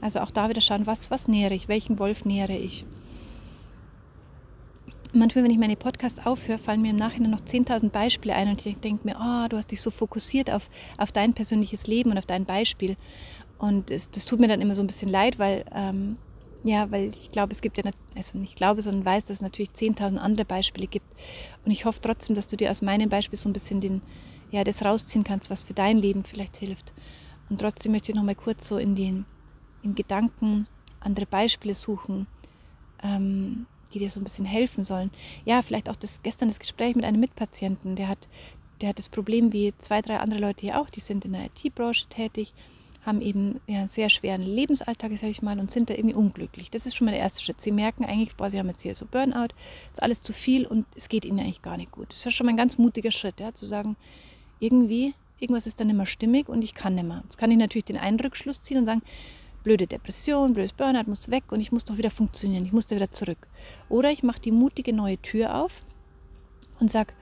[0.00, 2.84] Also auch da wieder schauen, was, was nähere ich, welchen Wolf nähere ich
[5.14, 8.64] manchmal, wenn ich meine Podcasts aufhöre, fallen mir im Nachhinein noch 10.000 Beispiele ein und
[8.64, 12.18] ich denke mir, oh, du hast dich so fokussiert auf, auf dein persönliches Leben und
[12.18, 12.96] auf dein Beispiel.
[13.58, 16.16] Und es, das tut mir dann immer so ein bisschen leid, weil, ähm,
[16.64, 17.84] ja, weil ich glaube, es gibt ja,
[18.16, 21.06] also nicht glaube, sondern weiß, dass es natürlich 10.000 andere Beispiele gibt.
[21.64, 24.02] Und ich hoffe trotzdem, dass du dir aus meinem Beispiel so ein bisschen den,
[24.50, 26.92] ja, das rausziehen kannst, was für dein Leben vielleicht hilft.
[27.48, 29.26] Und trotzdem möchte ich noch mal kurz so in den
[29.82, 30.66] in Gedanken
[31.00, 32.26] andere Beispiele suchen.
[33.02, 35.10] Ähm, die dir so ein bisschen helfen sollen.
[35.44, 38.28] Ja, vielleicht auch das gestern das Gespräch mit einem Mitpatienten, der hat,
[38.80, 41.46] der hat das Problem wie zwei, drei andere Leute hier auch, die sind in der
[41.46, 42.52] IT-Branche tätig,
[43.06, 46.70] haben eben ja, einen sehr schweren Lebensalltag, sage ich mal, und sind da irgendwie unglücklich.
[46.70, 47.60] Das ist schon mal der erste Schritt.
[47.60, 49.48] Sie merken eigentlich, boah, sie haben jetzt hier so Burnout,
[49.92, 52.10] ist alles zu viel und es geht ihnen eigentlich gar nicht gut.
[52.10, 53.96] Das ist schon mal ein ganz mutiger Schritt, ja, zu sagen,
[54.58, 57.22] irgendwie, irgendwas ist dann mehr stimmig und ich kann nicht mehr.
[57.24, 59.02] Jetzt kann ich natürlich den einen Rückschluss ziehen und sagen,
[59.64, 62.94] blöde Depression, blödes Burnout muss weg und ich muss doch wieder funktionieren, ich muss da
[62.94, 63.48] wieder zurück.
[63.88, 65.80] Oder ich mache die mutige neue Tür auf
[66.78, 67.14] und sage,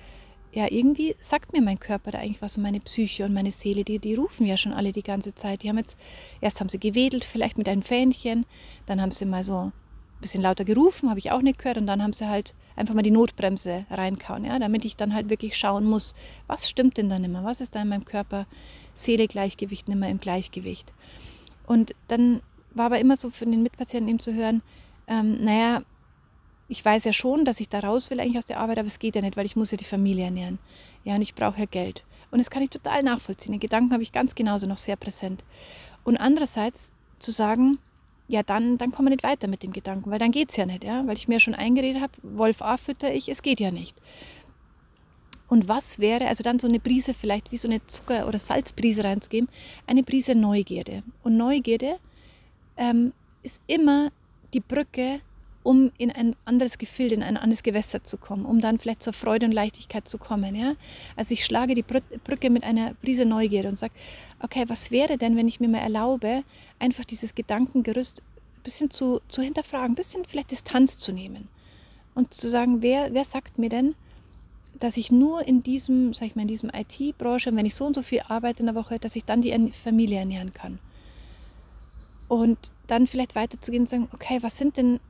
[0.53, 3.85] ja, irgendwie sagt mir mein Körper da eigentlich was und meine Psyche und meine Seele,
[3.85, 5.63] die, die rufen ja schon alle die ganze Zeit.
[5.63, 5.97] Die haben jetzt,
[6.43, 8.45] erst haben sie gewedelt, vielleicht mit einem Fähnchen,
[8.85, 9.73] dann haben sie mal so ein
[10.21, 13.03] bisschen lauter gerufen, habe ich auch nicht gehört, und dann haben sie halt einfach mal
[13.03, 16.15] die Notbremse reinkauen, ja, damit ich dann halt wirklich schauen muss,
[16.49, 18.47] was stimmt denn dann immer, was ist da in meinem Körper,
[18.95, 20.93] Seele-Gleichgewicht, nicht mehr im Gleichgewicht.
[21.73, 22.43] Und dann
[22.75, 24.61] war aber immer so für den Mitpatienten eben zu hören,
[25.07, 25.83] ähm, naja,
[26.69, 28.99] ich weiß ja schon, dass ich da raus will eigentlich aus der Arbeit, aber es
[28.99, 30.59] geht ja nicht, weil ich muss ja die Familie ernähren.
[31.03, 32.05] Ja, und ich brauche ja Geld.
[32.31, 33.53] Und das kann ich total nachvollziehen.
[33.53, 35.45] Den Gedanken habe ich ganz genauso noch sehr präsent.
[36.05, 37.79] Und andererseits zu sagen,
[38.29, 40.67] ja, dann, dann kommen wir nicht weiter mit dem Gedanken, weil dann geht es ja
[40.67, 43.71] nicht, ja, weil ich mir schon eingeredet habe, Wolf A fütter ich, es geht ja
[43.71, 43.97] nicht.
[45.53, 49.05] Und was wäre, also dann so eine Prise, vielleicht wie so eine Zucker- oder Salzprise
[49.05, 49.51] reinzugeben,
[49.87, 51.03] eine Prise Neugierde.
[51.25, 51.99] Und Neugierde
[52.79, 53.13] ähm,
[53.43, 54.13] ist immer
[54.55, 55.21] die Brücke,
[55.63, 59.13] um in ein anderes Gefilde, in ein anderes Gewässer zu kommen, um dann vielleicht zur
[59.13, 60.55] Freude und Leichtigkeit zu kommen.
[60.55, 60.73] Ja?
[61.17, 63.93] Also ich schlage die Brücke mit einer Prise Neugierde und sage,
[64.41, 66.45] okay, was wäre denn, wenn ich mir mal erlaube,
[66.79, 71.49] einfach dieses Gedankengerüst ein bisschen zu, zu hinterfragen, ein bisschen vielleicht Distanz zu nehmen
[72.15, 73.95] und zu sagen, wer, wer sagt mir denn,
[74.79, 77.95] dass ich nur in diesem, sag ich mal, in diesem IT-Branche, wenn ich so und
[77.95, 80.79] so viel arbeite in der Woche, dass ich dann die Familie ernähren kann.
[82.29, 85.01] Und dann vielleicht weiterzugehen und sagen, okay, was sind denn,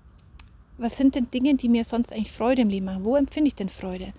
[0.79, 3.05] was sind denn Dinge, die mir sonst eigentlich Freude im Leben machen?
[3.05, 4.12] Wo empfinde ich denn Freude?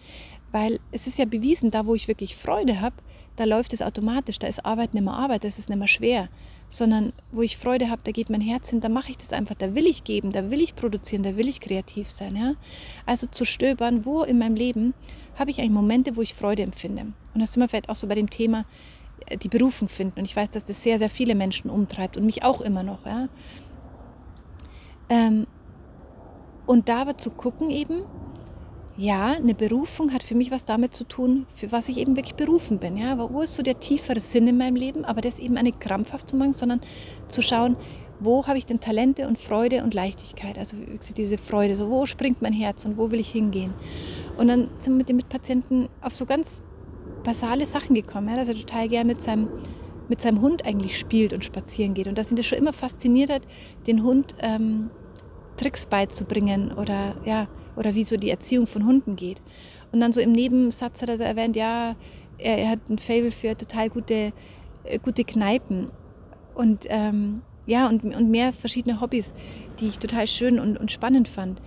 [0.52, 2.96] Weil es ist ja bewiesen, da wo ich wirklich Freude habe,
[3.36, 6.30] da läuft es automatisch, da ist Arbeit nicht mehr Arbeit, das ist nicht mehr schwer,
[6.70, 9.56] sondern wo ich Freude habe, da geht mein Herz hin, da mache ich das einfach,
[9.56, 12.36] da will ich geben, da will ich produzieren, da will ich kreativ sein.
[12.36, 12.54] Ja?
[13.06, 14.94] Also zu stöbern, wo in meinem Leben
[15.36, 17.08] habe ich eigentlich Momente, wo ich Freude empfinde.
[17.34, 18.66] Und das sind wir vielleicht auch so bei dem Thema,
[19.28, 20.20] äh, die Berufung finden.
[20.20, 23.06] Und ich weiß, dass das sehr, sehr viele Menschen umtreibt und mich auch immer noch.
[23.06, 23.30] Ja?
[25.10, 25.48] Ähm,
[26.66, 28.04] und da aber zu gucken eben,
[28.96, 32.36] ja, eine Berufung hat für mich was damit zu tun, für was ich eben wirklich
[32.36, 32.96] berufen bin.
[32.96, 33.18] Ja?
[33.18, 35.04] Wo ist so der tiefere Sinn in meinem Leben?
[35.04, 36.82] Aber das eben nicht krampfhaft zu machen, sondern
[37.30, 37.76] zu schauen,
[38.24, 40.58] wo habe ich denn Talente und Freude und Leichtigkeit?
[40.58, 40.76] Also
[41.18, 43.74] diese Freude, so wo springt mein Herz und wo will ich hingehen?
[44.38, 46.64] Und dann sind wir mit dem Mitpatienten auf so ganz
[47.24, 49.48] basale Sachen gekommen, ja, dass er total gerne mit seinem,
[50.10, 52.08] mit seinem Hund eigentlich spielt und spazieren geht.
[52.08, 53.44] Und dass ihn das schon immer fasziniert hat,
[53.88, 54.90] den Hund ähm,
[55.58, 59.42] Tricks beizubringen oder, ja, oder wie so die Erziehung von Hunden geht.
[59.92, 61.96] Und dann so im Nebensatz hat er so erwähnt, ja,
[62.38, 64.34] er, er hat ein Fable für total gute,
[64.84, 65.90] äh, gute Kneipen.
[66.56, 69.34] Und ähm, ja, und, und mehr verschiedene Hobbys,
[69.80, 71.62] die ich total schön und, und spannend fand.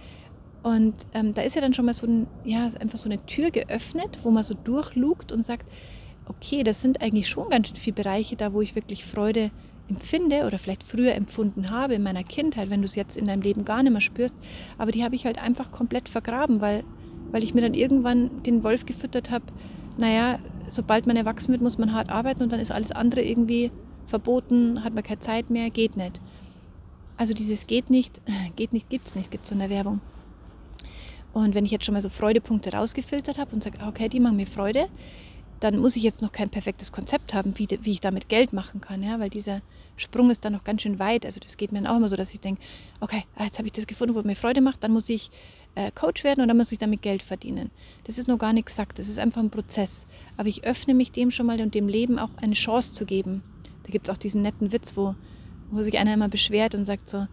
[0.62, 3.50] Und ähm, da ist ja dann schon mal so ein, ja, einfach so eine Tür
[3.50, 5.66] geöffnet, wo man so durchlugt und sagt,
[6.28, 9.50] okay, das sind eigentlich schon ganz viele Bereiche da, wo ich wirklich Freude
[9.88, 13.42] empfinde oder vielleicht früher empfunden habe in meiner Kindheit, wenn du es jetzt in deinem
[13.42, 14.34] Leben gar nicht mehr spürst.
[14.78, 16.82] Aber die habe ich halt einfach komplett vergraben, weil,
[17.30, 19.44] weil ich mir dann irgendwann den Wolf gefüttert habe,
[19.96, 23.70] naja, sobald man erwachsen wird, muss man hart arbeiten und dann ist alles andere irgendwie
[24.06, 26.20] verboten, hat man keine Zeit mehr, geht nicht.
[27.16, 28.20] Also dieses geht nicht,
[28.56, 30.00] geht nicht, gibt es nicht, gibt es in der Werbung.
[31.32, 34.36] Und wenn ich jetzt schon mal so Freudepunkte rausgefiltert habe und sage, okay, die machen
[34.36, 34.88] mir Freude,
[35.60, 38.80] dann muss ich jetzt noch kein perfektes Konzept haben, wie, wie ich damit Geld machen
[38.80, 39.62] kann, ja, weil dieser
[39.96, 41.24] Sprung ist dann noch ganz schön weit.
[41.24, 42.60] Also das geht mir dann auch immer so, dass ich denke,
[43.00, 45.30] okay, ah, jetzt habe ich das gefunden, wo mir Freude macht, dann muss ich
[45.74, 47.70] äh, Coach werden und dann muss ich damit Geld verdienen.
[48.04, 50.06] Das ist noch gar nicht gesagt, das ist einfach ein Prozess.
[50.36, 53.42] Aber ich öffne mich dem schon mal und dem Leben auch eine Chance zu geben.
[53.86, 55.14] Da gibt es auch diesen netten Witz, wo,
[55.70, 57.26] wo sich einer immer beschwert und sagt so,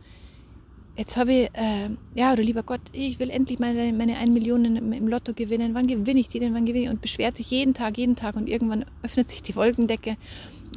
[0.95, 4.63] jetzt habe ich, äh, ja, oder lieber Gott, ich will endlich meine, meine 1 Million
[4.75, 5.73] im, Lotto gewinnen.
[5.73, 6.53] Wann gewinne ich die denn?
[6.53, 6.89] Wann gewinne ich?
[6.89, 8.35] Und beschwert sich jeden Tag, jeden Tag.
[8.35, 10.17] Und irgendwann öffnet sich die Wolkendecke.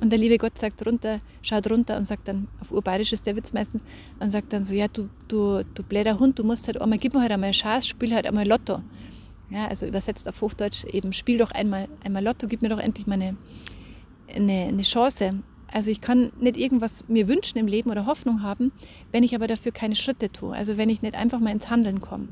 [0.00, 3.36] Und der liebe Gott sagt runter, schaut runter und sagt dann, auf Urbayerisch ist der
[3.36, 3.82] Witz meistens,
[4.20, 7.14] und sagt dann so, ja, du, du, du bläder Hund, du musst halt einmal, gib
[7.14, 8.82] mir halt einmal Chance, spiel halt einmal Lotto.
[9.48, 13.06] Ja, also übersetzt auf Hochdeutsch eben, spiel doch einmal, einmal Lotto, gib mir doch endlich
[13.06, 13.36] mal eine,
[14.34, 15.42] eine, eine Chance.
[15.76, 18.72] Also ich kann nicht irgendwas mir wünschen im Leben oder Hoffnung haben,
[19.12, 20.56] wenn ich aber dafür keine Schritte tue.
[20.56, 22.28] Also wenn ich nicht einfach mal ins Handeln komme.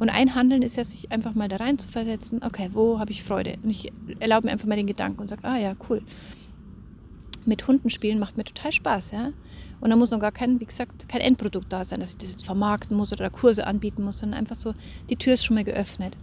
[0.00, 3.12] Und ein Handeln ist ja, sich einfach mal da rein zu versetzen, okay, wo habe
[3.12, 3.56] ich Freude?
[3.62, 6.02] Und ich erlaube mir einfach mal den Gedanken und sage, ah ja, cool.
[7.44, 9.30] Mit Hunden spielen macht mir total Spaß, ja.
[9.80, 12.32] Und da muss noch gar kein, wie gesagt, kein Endprodukt da sein, dass ich das
[12.32, 14.74] jetzt vermarkten muss oder Kurse anbieten muss, sondern einfach so,
[15.08, 16.16] die Tür ist schon mal geöffnet.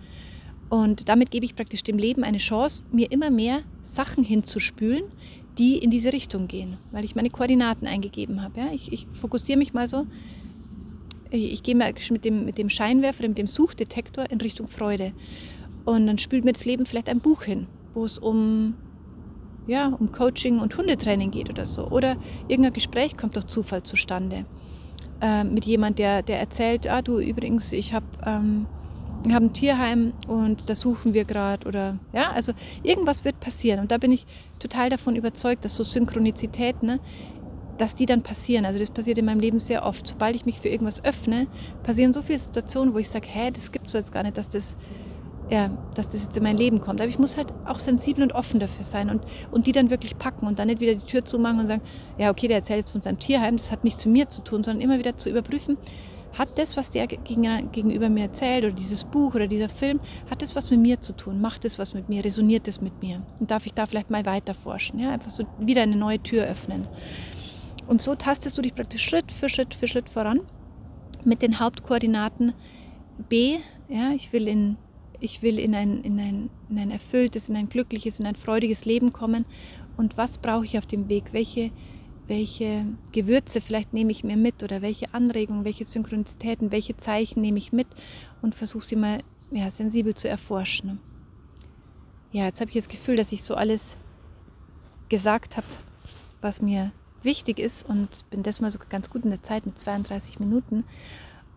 [0.67, 5.05] Und damit gebe ich praktisch dem Leben eine Chance, mir immer mehr Sachen hinzuspülen,
[5.57, 8.59] die in diese Richtung gehen, weil ich meine Koordinaten eingegeben habe.
[8.59, 8.67] Ja?
[8.73, 10.05] Ich, ich fokussiere mich mal so,
[11.31, 15.13] ich, ich gehe mal mit dem, mit dem Scheinwerfer, mit dem Suchdetektor in Richtung Freude.
[15.85, 18.73] Und dann spült mir das Leben vielleicht ein Buch hin, wo es um,
[19.67, 21.87] ja, um Coaching und Hundetraining geht oder so.
[21.87, 24.45] Oder irgendein Gespräch kommt durch Zufall zustande.
[25.21, 28.65] Äh, mit jemand, der, der erzählt, ah du übrigens, ich habe ähm,
[29.27, 33.79] wir haben ein Tierheim und da suchen wir gerade oder ja, also irgendwas wird passieren
[33.79, 34.25] und da bin ich
[34.59, 36.99] total davon überzeugt, dass so Synchronizität, ne,
[37.77, 38.65] dass die dann passieren.
[38.65, 40.07] Also das passiert in meinem Leben sehr oft.
[40.07, 41.47] Sobald ich mich für irgendwas öffne,
[41.83, 44.49] passieren so viele Situationen, wo ich sage, hä, das gibt es jetzt gar nicht, dass
[44.49, 44.75] das
[45.49, 47.01] ja, dass das jetzt in mein Leben kommt.
[47.01, 50.17] Aber ich muss halt auch sensibel und offen dafür sein und, und die dann wirklich
[50.17, 51.81] packen und dann nicht wieder die Tür zumachen und sagen,
[52.17, 54.63] ja, okay, der erzählt jetzt von seinem Tierheim, das hat nichts mit mir zu tun,
[54.63, 55.77] sondern immer wieder zu überprüfen,
[56.37, 60.55] hat das, was der gegenüber mir erzählt oder dieses Buch oder dieser Film, hat das
[60.55, 61.39] was mit mir zu tun?
[61.41, 62.23] Macht das was mit mir?
[62.23, 63.23] Resoniert das mit mir?
[63.39, 64.99] Und darf ich da vielleicht mal weiter forschen?
[64.99, 65.11] Ja?
[65.11, 66.87] Einfach so wieder eine neue Tür öffnen.
[67.87, 70.41] Und so tastest du dich praktisch Schritt für Schritt für Schritt voran
[71.23, 72.53] mit den Hauptkoordinaten
[73.29, 73.57] B.
[73.87, 74.77] Ja, ich will in
[75.21, 78.85] ich will in ein, in, ein, in ein erfülltes, in ein glückliches, in ein freudiges
[78.85, 79.45] Leben kommen.
[79.97, 81.31] Und was brauche ich auf dem Weg?
[81.31, 81.71] Welche
[82.27, 87.57] welche Gewürze vielleicht nehme ich mir mit oder welche Anregungen, welche Synchronizitäten, welche Zeichen nehme
[87.57, 87.87] ich mit
[88.41, 89.19] und versuche sie mal
[89.51, 90.99] ja, sensibel zu erforschen.
[92.31, 93.95] Ja, jetzt habe ich das Gefühl, dass ich so alles
[95.09, 95.67] gesagt habe,
[96.41, 100.39] was mir wichtig ist und bin desmal so ganz gut in der Zeit mit 32
[100.39, 100.83] Minuten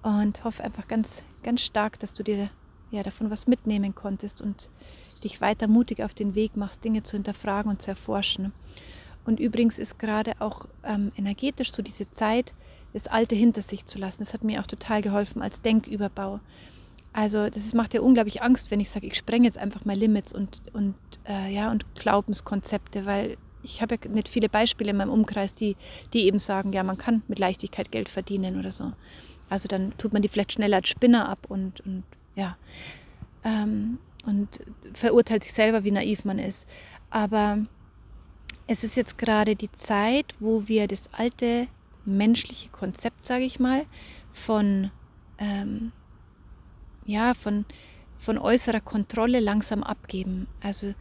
[0.02, 2.50] und hoffe einfach ganz, ganz stark, dass du dir
[2.90, 4.70] ja, davon was mitnehmen konntest und
[5.24, 8.52] dich weiter mutig auf den Weg machst, Dinge zu hinterfragen und zu erforschen.
[9.28, 12.54] Und übrigens ist gerade auch ähm, energetisch so diese Zeit,
[12.94, 14.20] das Alte hinter sich zu lassen.
[14.20, 16.40] Das hat mir auch total geholfen als Denküberbau.
[17.12, 20.32] Also das macht ja unglaublich Angst, wenn ich sage, ich sprenge jetzt einfach mal Limits
[20.32, 20.94] und, und,
[21.28, 25.76] äh, ja, und Glaubenskonzepte, weil ich habe ja nicht viele Beispiele in meinem Umkreis, die,
[26.14, 28.92] die eben sagen, ja, man kann mit Leichtigkeit Geld verdienen oder so.
[29.50, 32.56] Also dann tut man die vielleicht schneller als Spinner ab und, und ja,
[33.44, 34.48] ähm, und
[34.94, 36.66] verurteilt sich selber, wie naiv man ist.
[37.10, 37.58] Aber
[38.68, 41.66] es ist jetzt gerade die Zeit, wo wir das alte
[42.04, 43.86] menschliche Konzept, sage ich mal,
[44.32, 44.90] von,
[45.38, 45.90] ähm,
[47.06, 47.64] ja, von,
[48.18, 50.46] von äußerer Kontrolle langsam abgeben.
[50.60, 50.94] Also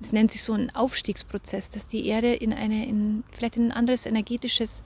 [0.00, 3.72] es nennt sich so ein Aufstiegsprozess, dass die Erde in eine, in, vielleicht in ein
[3.72, 4.82] anderes energetisches,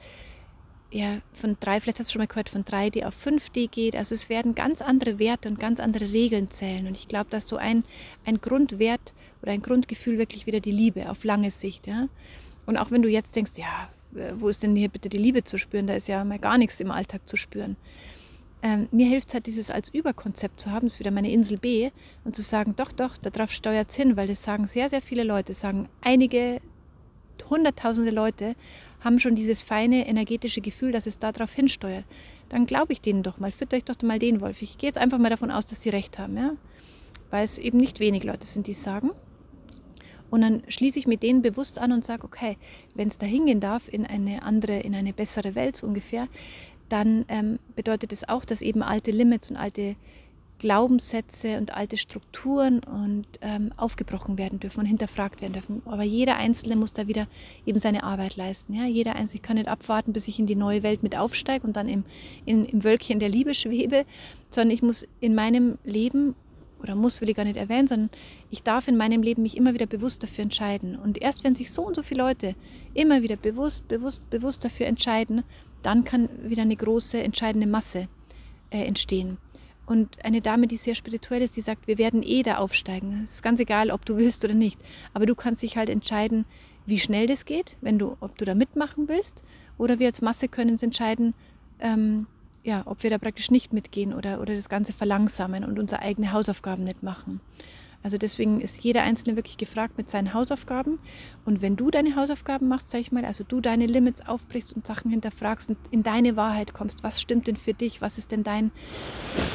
[0.91, 3.95] ja, von drei, vielleicht hast du schon mal gehört, von 3D auf 5D geht.
[3.95, 6.87] Also es werden ganz andere Werte und ganz andere Regeln zählen.
[6.87, 7.85] Und ich glaube, dass so ein,
[8.25, 11.87] ein Grundwert oder ein Grundgefühl wirklich wieder die Liebe auf lange Sicht.
[11.87, 12.09] Ja?
[12.65, 13.91] Und auch wenn du jetzt denkst, ja,
[14.37, 15.87] wo ist denn hier bitte die Liebe zu spüren?
[15.87, 17.77] Da ist ja mal gar nichts im Alltag zu spüren.
[18.63, 21.59] Ähm, mir hilft es halt, dieses als Überkonzept zu haben, das ist wieder meine Insel
[21.59, 21.91] B,
[22.25, 25.23] und zu sagen, doch, doch, darauf steuert es hin, weil das sagen sehr, sehr viele
[25.23, 26.61] Leute, sagen einige
[27.49, 28.57] hunderttausende Leute
[29.01, 32.05] haben schon dieses feine energetische Gefühl, dass es darauf hinsteuert.
[32.49, 34.63] Dann glaube ich denen doch mal, führt euch doch mal den Wolf.
[34.63, 36.53] Ich gehe jetzt einfach mal davon aus, dass sie recht haben, ja?
[37.31, 39.11] weil es eben nicht wenig Leute sind, die es sagen.
[40.31, 42.57] Und dann schließe ich mit denen bewusst an und sage, okay,
[42.95, 46.29] wenn es da hingehen darf in eine andere, in eine bessere Welt so ungefähr,
[46.89, 49.97] dann ähm, bedeutet es das auch, dass eben alte Limits und alte
[50.59, 55.83] Glaubenssätze und alte Strukturen und ähm, aufgebrochen werden dürfen und hinterfragt werden dürfen.
[55.85, 57.27] Aber jeder Einzelne muss da wieder
[57.65, 58.75] eben seine Arbeit leisten.
[58.75, 58.85] Ja?
[58.85, 61.89] Jeder Einzelne kann nicht abwarten, bis ich in die neue Welt mit aufsteige und dann
[61.89, 62.05] im,
[62.45, 64.05] in, im Wölkchen der Liebe schwebe,
[64.51, 66.35] sondern ich muss in meinem Leben
[66.83, 68.11] oder muss, will ich gar nicht erwähnen, sondern
[68.51, 70.97] ich darf in meinem Leben mich immer wieder bewusst dafür entscheiden.
[70.97, 72.55] Und erst wenn sich so und so viele Leute
[72.95, 75.43] immer wieder bewusst, bewusst, bewusst dafür entscheiden,
[75.83, 78.09] dann kann wieder eine große, entscheidende Masse
[78.71, 79.39] äh, entstehen.
[79.89, 83.23] Und eine Dame, die sehr spirituell ist, die sagt, wir werden eh da aufsteigen.
[83.25, 84.79] Es ist ganz egal, ob du willst oder nicht.
[85.15, 86.45] Aber du kannst dich halt entscheiden,
[86.85, 89.43] wie schnell das geht, wenn du, ob du da mitmachen willst.
[89.79, 91.33] Oder wir als Masse können uns entscheiden,
[91.81, 92.27] ähm,
[92.65, 96.33] ja, ob wir da praktisch nicht mitgehen oder, oder das Ganze verlangsamen und unsere eigenen
[96.33, 97.41] Hausaufgaben nicht machen.
[98.03, 101.01] Also deswegen ist jeder Einzelne wirklich gefragt mit seinen Hausaufgaben.
[101.45, 104.87] Und wenn du deine Hausaufgaben machst, sag ich mal, also du deine Limits aufbrichst und
[104.87, 108.01] Sachen hinterfragst und in deine Wahrheit kommst, was stimmt denn für dich?
[108.01, 108.71] Was ist denn dein,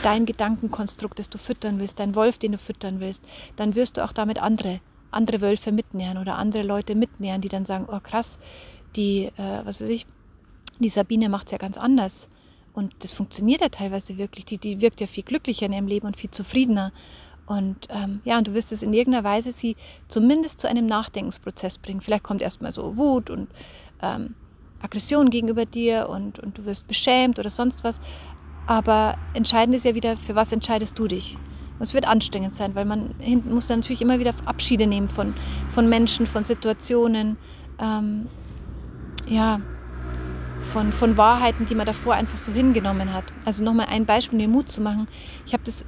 [0.03, 3.23] dein Gedankenkonstrukt, das du füttern willst, dein Wolf, den du füttern willst,
[3.55, 7.65] dann wirst du auch damit andere, andere Wölfe mitnähren oder andere Leute mitnähren, die dann
[7.65, 8.39] sagen, oh krass,
[8.97, 10.05] die, äh, was weiß ich,
[10.79, 12.27] die Sabine macht es ja ganz anders.
[12.73, 14.45] Und das funktioniert ja teilweise wirklich.
[14.45, 16.91] Die, die wirkt ja viel glücklicher in ihrem Leben und viel zufriedener.
[17.45, 19.75] Und ähm, ja, und du wirst es in irgendeiner Weise sie
[20.07, 22.01] zumindest zu einem Nachdenkensprozess bringen.
[22.01, 23.49] Vielleicht kommt erstmal so Wut und
[24.01, 24.35] ähm,
[24.81, 27.99] Aggression gegenüber dir und, und du wirst beschämt oder sonst was.
[28.65, 31.37] Aber entscheidend ist ja wieder, für was entscheidest du dich?
[31.79, 33.15] Und es wird anstrengend sein, weil man
[33.49, 35.33] muss dann natürlich immer wieder Abschiede nehmen von,
[35.69, 37.37] von Menschen, von Situationen,
[37.79, 38.27] ähm,
[39.27, 39.59] ja,
[40.61, 43.25] von, von Wahrheiten, die man davor einfach so hingenommen hat.
[43.43, 45.07] Also nochmal ein Beispiel, mir Mut zu machen.
[45.45, 45.83] Ich habe das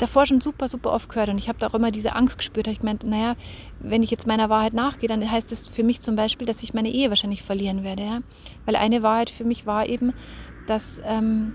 [0.00, 2.66] davor schon super, super oft gehört und ich habe da auch immer diese Angst gespürt.
[2.68, 3.36] Ich meinte, naja,
[3.80, 6.74] wenn ich jetzt meiner Wahrheit nachgehe, dann heißt das für mich zum Beispiel, dass ich
[6.74, 8.02] meine Ehe wahrscheinlich verlieren werde.
[8.02, 8.20] Ja?
[8.64, 10.12] Weil eine Wahrheit für mich war eben,
[10.66, 11.54] dass, ähm,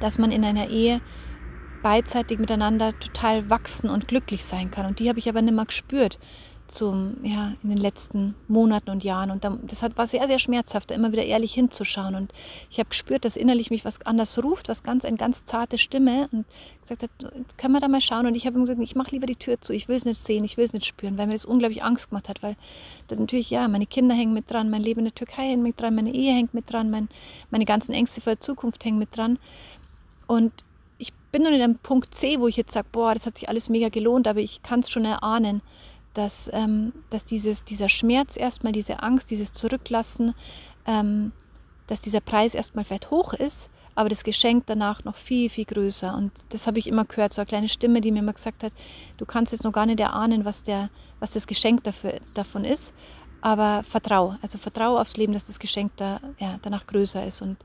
[0.00, 1.00] dass man in einer Ehe
[1.82, 4.86] beidseitig miteinander total wachsen und glücklich sein kann.
[4.86, 6.18] Und die habe ich aber nicht mehr gespürt
[6.70, 9.30] zum, ja, in den letzten Monaten und Jahren.
[9.30, 12.14] Und das war sehr, sehr schmerzhaft, da immer wieder ehrlich hinzuschauen.
[12.14, 12.32] Und
[12.70, 16.28] ich habe gespürt, dass innerlich mich was anders ruft, was ganz, eine ganz zarte Stimme.
[16.32, 16.46] Und
[16.82, 18.26] gesagt hat, können wir da mal schauen?
[18.26, 20.22] Und ich habe ihm gesagt, ich mache lieber die Tür zu, ich will es nicht
[20.22, 22.42] sehen, ich will es nicht spüren, weil mir das unglaublich Angst gemacht hat.
[22.42, 22.56] Weil
[23.10, 25.94] natürlich, ja, meine Kinder hängen mit dran, mein Leben in der Türkei hängt mit dran,
[25.94, 27.08] meine Ehe hängt mit dran, mein,
[27.50, 29.38] meine ganzen Ängste vor der Zukunft hängen mit dran.
[30.26, 30.52] Und
[30.98, 33.48] ich bin noch in einem Punkt C, wo ich jetzt sage, boah, das hat sich
[33.48, 35.62] alles mega gelohnt, aber ich kann es schon erahnen
[36.14, 40.34] dass, ähm, dass dieses, dieser Schmerz erstmal, diese Angst, dieses Zurücklassen,
[40.86, 41.32] ähm,
[41.86, 46.14] dass dieser Preis erstmal vielleicht hoch ist, aber das Geschenk danach noch viel, viel größer.
[46.14, 48.72] Und das habe ich immer gehört, so eine kleine Stimme, die mir immer gesagt hat,
[49.16, 52.92] du kannst jetzt noch gar nicht erahnen, was, der, was das Geschenk dafür, davon ist,
[53.40, 57.42] aber vertrau, also vertrau aufs Leben, dass das Geschenk da, ja, danach größer ist.
[57.42, 57.56] Und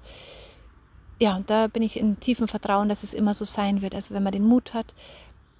[1.19, 3.95] ja, da bin ich in tiefem Vertrauen, dass es immer so sein wird.
[3.95, 4.93] Also wenn man den Mut hat,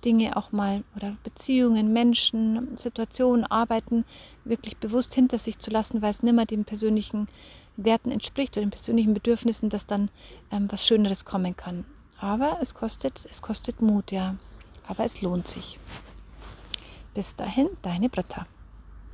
[0.06, 4.06] Dinge auch mal oder Beziehungen, Menschen, Situationen, Arbeiten
[4.44, 7.28] wirklich bewusst hinter sich zu lassen, weil es nicht mehr den persönlichen
[7.76, 10.10] Werten entspricht oder den persönlichen Bedürfnissen, dass dann
[10.52, 11.86] ähm, was Schöneres kommen kann.
[12.20, 14.36] Aber es kostet, es kostet Mut, ja.
[14.88, 15.80] Aber es lohnt sich.
[17.14, 18.46] Bis dahin, deine Britta.